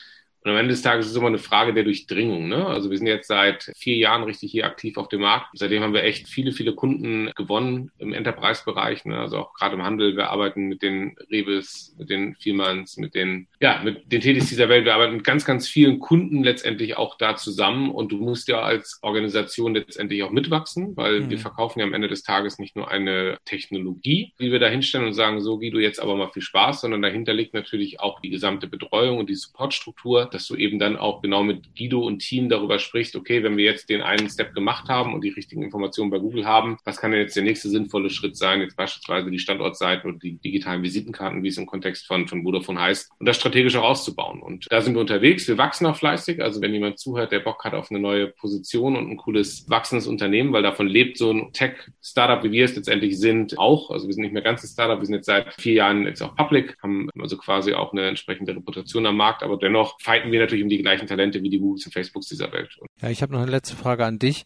[0.45, 2.49] Und am Ende des Tages ist es immer eine Frage der Durchdringung.
[2.49, 2.67] Ne?
[2.67, 5.49] Also wir sind jetzt seit vier Jahren richtig hier aktiv auf dem Markt.
[5.55, 9.07] Seitdem haben wir echt viele, viele Kunden gewonnen im Enterprise-Bereich.
[9.07, 9.19] Ne?
[9.19, 10.17] Also auch gerade im Handel.
[10.17, 14.69] Wir arbeiten mit den Rebis, mit den Vielmanns, mit den, ja, mit den Tedis dieser
[14.69, 14.85] Welt.
[14.85, 17.91] Wir arbeiten mit ganz, ganz vielen Kunden letztendlich auch da zusammen.
[17.91, 21.31] Und du musst ja als Organisation letztendlich auch mitwachsen, weil mhm.
[21.31, 25.07] wir verkaufen ja am Ende des Tages nicht nur eine Technologie, wie wir da hinstellen
[25.07, 28.29] und sagen, so Guido, jetzt aber mal viel Spaß, sondern dahinter liegt natürlich auch die
[28.29, 32.49] gesamte Betreuung und die Supportstruktur dass du eben dann auch genau mit Guido und Team
[32.49, 36.11] darüber sprichst, okay, wenn wir jetzt den einen Step gemacht haben und die richtigen Informationen
[36.11, 38.61] bei Google haben, was kann denn jetzt der nächste sinnvolle Schritt sein?
[38.61, 42.81] Jetzt beispielsweise die Standortseiten oder die digitalen Visitenkarten, wie es im Kontext von, von Vodafone
[42.81, 44.43] heißt, und das strategisch auch auszubauen.
[44.43, 45.47] Und da sind wir unterwegs.
[45.49, 46.43] Wir wachsen auch fleißig.
[46.43, 50.07] Also wenn jemand zuhört, der Bock hat auf eine neue Position und ein cooles wachsendes
[50.07, 53.91] Unternehmen, weil davon lebt so ein Tech-Startup, wie wir es letztendlich sind, auch.
[53.91, 54.99] Also wir sind nicht mehr ganz ein Startup.
[54.99, 58.55] Wir sind jetzt seit vier Jahren jetzt auch public, haben also quasi auch eine entsprechende
[58.55, 61.59] Reputation am Markt, aber dennoch fighten streiten wir natürlich um die gleichen Talente wie die
[61.59, 62.71] Googles und Facebooks dieser Welt.
[63.01, 64.45] Ja, ich habe noch eine letzte Frage an dich.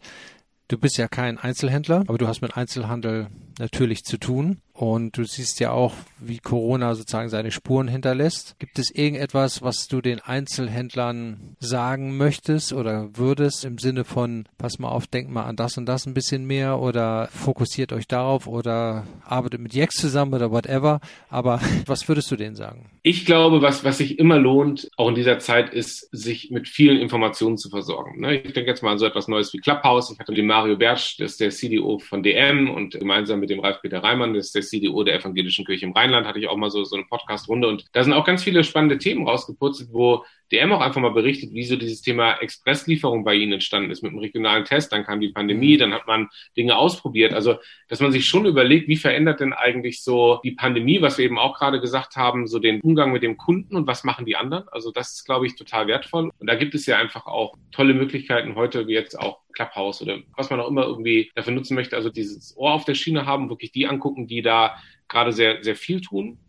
[0.67, 4.61] Du bist ja kein Einzelhändler, aber du hast mit Einzelhandel natürlich zu tun.
[4.79, 8.55] Und du siehst ja auch, wie Corona sozusagen seine Spuren hinterlässt.
[8.59, 14.79] Gibt es irgendetwas, was du den Einzelhändlern sagen möchtest oder würdest im Sinne von, pass
[14.79, 18.47] mal auf, denk mal an das und das ein bisschen mehr oder fokussiert euch darauf
[18.47, 21.01] oder arbeitet mit Jex zusammen oder whatever.
[21.29, 22.89] Aber was würdest du denen sagen?
[23.03, 26.99] Ich glaube, was, was sich immer lohnt, auch in dieser Zeit, ist, sich mit vielen
[27.01, 28.21] Informationen zu versorgen.
[28.21, 28.35] Ne?
[28.39, 30.09] Ich denke jetzt mal an so etwas Neues wie Clubhouse.
[30.13, 33.59] Ich hatte den Mario Bertsch, das ist der CDO von DM und gemeinsam mit dem
[33.59, 36.69] Ralf-Peter Reimann, das ist der CDO der Evangelischen Kirche im Rheinland, hatte ich auch mal
[36.69, 37.67] so, so eine Podcast-Runde.
[37.67, 41.53] Und da sind auch ganz viele spannende Themen rausgeputzt, wo DM auch einfach mal berichtet,
[41.53, 44.91] wie so dieses Thema Expresslieferung bei ihnen entstanden ist mit einem regionalen Test.
[44.91, 45.79] Dann kam die Pandemie, mhm.
[45.79, 47.33] dann hat man Dinge ausprobiert.
[47.33, 47.55] Also,
[47.87, 51.39] dass man sich schon überlegt, wie verändert denn eigentlich so die Pandemie, was wir eben
[51.39, 54.67] auch gerade gesagt haben, so den Umgang mit dem Kunden und was machen die anderen?
[54.69, 56.31] Also, das ist, glaube ich, total wertvoll.
[56.37, 60.19] Und da gibt es ja einfach auch tolle Möglichkeiten heute, wie jetzt auch Clubhouse oder
[60.35, 61.95] was man auch immer irgendwie dafür nutzen möchte.
[61.95, 64.77] Also dieses Ohr auf der Schiene haben, wirklich die angucken, die da
[65.07, 66.39] gerade sehr, sehr viel tun.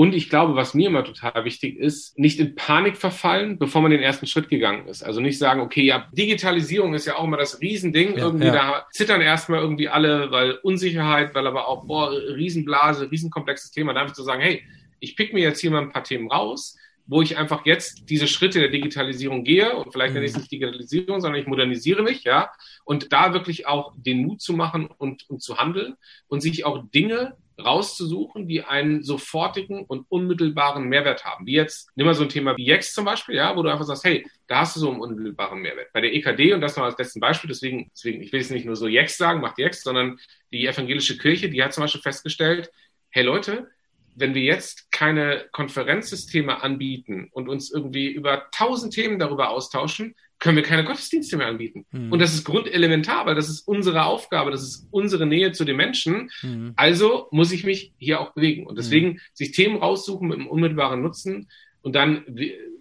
[0.00, 3.90] Und ich glaube, was mir immer total wichtig ist, nicht in Panik verfallen, bevor man
[3.90, 5.02] den ersten Schritt gegangen ist.
[5.02, 8.16] Also nicht sagen, okay, ja, Digitalisierung ist ja auch immer das Riesending.
[8.16, 8.52] Ja, irgendwie ja.
[8.52, 13.92] da zittern erstmal irgendwie alle, weil Unsicherheit, weil aber auch, boah, Riesenblase, riesenkomplexes Thema.
[13.92, 14.62] Da einfach zu sagen, hey,
[15.00, 18.26] ich pick mir jetzt hier mal ein paar Themen raus, wo ich einfach jetzt diese
[18.26, 20.22] Schritte der Digitalisierung gehe und vielleicht mhm.
[20.22, 22.50] nicht Digitalisierung, sondern ich modernisiere mich, ja,
[22.86, 25.96] und da wirklich auch den Mut zu machen und, und zu handeln
[26.28, 31.46] und sich auch Dinge rauszusuchen, die einen sofortigen und unmittelbaren Mehrwert haben.
[31.46, 33.84] Wie jetzt, nimm mal so ein Thema wie Yext zum Beispiel, ja, wo du einfach
[33.84, 35.92] sagst, hey, da hast du so einen unmittelbaren Mehrwert.
[35.92, 38.66] Bei der EKD, und das noch als letzten Beispiel, deswegen, deswegen, ich will jetzt nicht
[38.66, 40.18] nur so Yext sagen, macht Yext, sondern
[40.52, 42.70] die evangelische Kirche, die hat zum Beispiel festgestellt,
[43.10, 43.68] hey Leute,
[44.16, 50.56] wenn wir jetzt keine Konferenzsysteme anbieten und uns irgendwie über tausend Themen darüber austauschen, können
[50.56, 51.86] wir keine Gottesdienste mehr anbieten.
[51.92, 52.10] Mhm.
[52.10, 55.76] Und das ist grundelementar, weil das ist unsere Aufgabe, das ist unsere Nähe zu den
[55.76, 56.30] Menschen.
[56.42, 56.72] Mhm.
[56.76, 58.66] Also muss ich mich hier auch bewegen.
[58.66, 59.20] Und deswegen mhm.
[59.34, 61.48] sich Themen raussuchen mit einem unmittelbaren Nutzen
[61.82, 62.24] und dann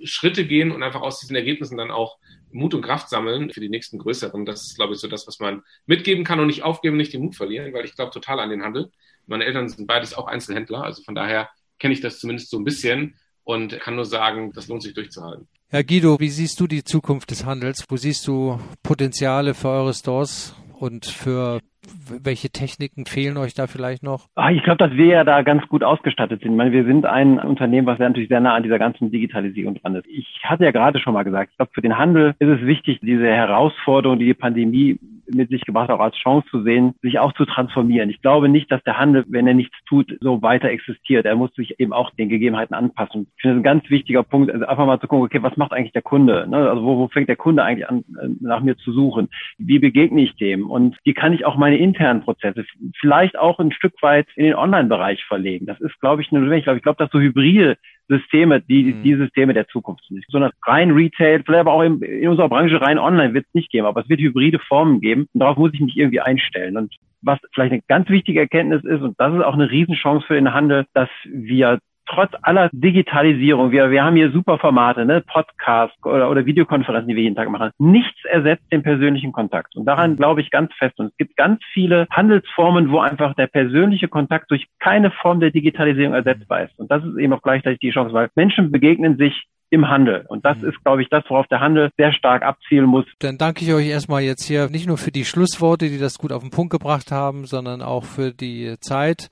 [0.03, 2.17] Schritte gehen und einfach aus diesen Ergebnissen dann auch
[2.51, 4.45] Mut und Kraft sammeln für die nächsten größeren.
[4.45, 7.21] Das ist, glaube ich, so das, was man mitgeben kann und nicht aufgeben, nicht den
[7.21, 8.89] Mut verlieren, weil ich glaube total an den Handel.
[9.27, 12.63] Meine Eltern sind beides auch Einzelhändler, also von daher kenne ich das zumindest so ein
[12.63, 15.47] bisschen und kann nur sagen, das lohnt sich durchzuhalten.
[15.71, 17.85] Herr Guido, wie siehst du die Zukunft des Handels?
[17.89, 21.59] Wo siehst du Potenziale für eure Stores und für
[22.09, 24.29] welche Techniken fehlen euch da vielleicht noch?
[24.33, 26.53] Ah, ich glaube, dass wir ja da ganz gut ausgestattet sind.
[26.53, 29.93] Ich meine, wir sind ein Unternehmen, was natürlich sehr nah an dieser ganzen Digitalisierung dran
[29.93, 30.07] ist.
[30.07, 32.99] Ich hatte ja gerade schon mal gesagt, ich glaube, für den Handel ist es wichtig,
[33.03, 34.97] diese Herausforderung, die die Pandemie
[35.33, 38.09] mit sich gebracht, auch als Chance zu sehen, sich auch zu transformieren.
[38.09, 41.25] Ich glaube nicht, dass der Handel, wenn er nichts tut, so weiter existiert.
[41.25, 43.27] Er muss sich eben auch den Gegebenheiten anpassen.
[43.35, 45.71] Ich finde das ein ganz wichtiger Punkt, also einfach mal zu gucken, okay, was macht
[45.71, 46.47] eigentlich der Kunde?
[46.47, 46.69] Ne?
[46.69, 49.29] Also wo, wo fängt der Kunde eigentlich an, äh, nach mir zu suchen?
[49.57, 50.69] Wie begegne ich dem?
[50.69, 52.65] Und wie kann ich auch meine internen Prozesse
[52.99, 55.65] vielleicht auch ein Stück weit in den Online-Bereich verlegen?
[55.65, 57.77] Das ist, glaube ich, eine, glaube, ich glaube, dass so hybride
[58.09, 59.03] Systeme, die, mhm.
[59.03, 60.25] die Systeme der Zukunft sind.
[60.29, 63.71] Sondern rein Retail, vielleicht aber auch in, in unserer Branche rein online wird es nicht
[63.71, 66.75] geben, aber es wird hybride Formen geben und darauf muss ich mich irgendwie einstellen.
[66.75, 70.35] Und was vielleicht eine ganz wichtige Erkenntnis ist, und das ist auch eine Riesenchance für
[70.35, 71.79] den Handel, dass wir
[72.09, 77.15] trotz aller Digitalisierung, wir, wir haben hier super Formate, ne, Podcast oder, oder Videokonferenzen, die
[77.15, 77.71] wir jeden Tag machen.
[77.77, 79.75] Nichts ersetzt den persönlichen Kontakt.
[79.75, 80.99] Und daran glaube ich ganz fest.
[80.99, 85.51] Und es gibt ganz viele Handelsformen, wo einfach der persönliche Kontakt durch keine Form der
[85.51, 86.77] Digitalisierung ersetzbar ist.
[86.79, 90.25] Und das ist eben auch gleichzeitig die Chance, weil Menschen begegnen sich im Handel.
[90.27, 90.69] Und das mhm.
[90.69, 93.05] ist, glaube ich, das, worauf der Handel sehr stark abzielen muss.
[93.19, 96.31] Dann danke ich euch erstmal jetzt hier nicht nur für die Schlussworte, die das gut
[96.31, 99.29] auf den Punkt gebracht haben, sondern auch für die Zeit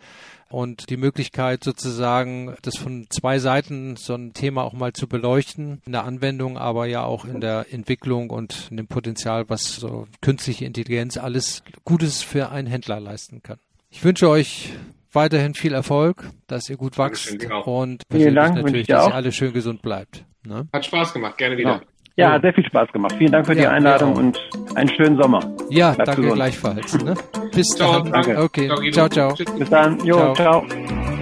[0.50, 5.82] und die Möglichkeit sozusagen, das von zwei Seiten so ein Thema auch mal zu beleuchten,
[5.86, 10.08] in der Anwendung, aber ja auch in der Entwicklung und in dem Potenzial, was so
[10.22, 13.58] künstliche Intelligenz alles Gutes für einen Händler leisten kann.
[13.90, 14.74] Ich wünsche euch
[15.12, 17.32] weiterhin viel Erfolg, dass ihr gut wachst
[17.66, 20.26] und Dank, natürlich, dass ihr alle schön gesund bleibt.
[20.48, 20.68] Ne?
[20.74, 21.82] Hat Spaß gemacht, gerne wieder.
[22.16, 23.14] Ja, hat sehr viel Spaß gemacht.
[23.18, 24.40] Vielen Dank für die Einladung und
[24.74, 25.40] einen schönen Sommer.
[25.70, 26.36] Ja, Bleibt danke gesund.
[26.38, 27.04] gleichfalls.
[27.04, 27.14] Ne?
[27.54, 28.12] Bis ciao, dann.
[28.12, 28.42] Danke.
[28.42, 29.36] Okay, ciao, ciao.
[29.36, 30.04] Bis dann.
[30.04, 30.64] Jo, ciao.
[30.64, 31.17] ciao.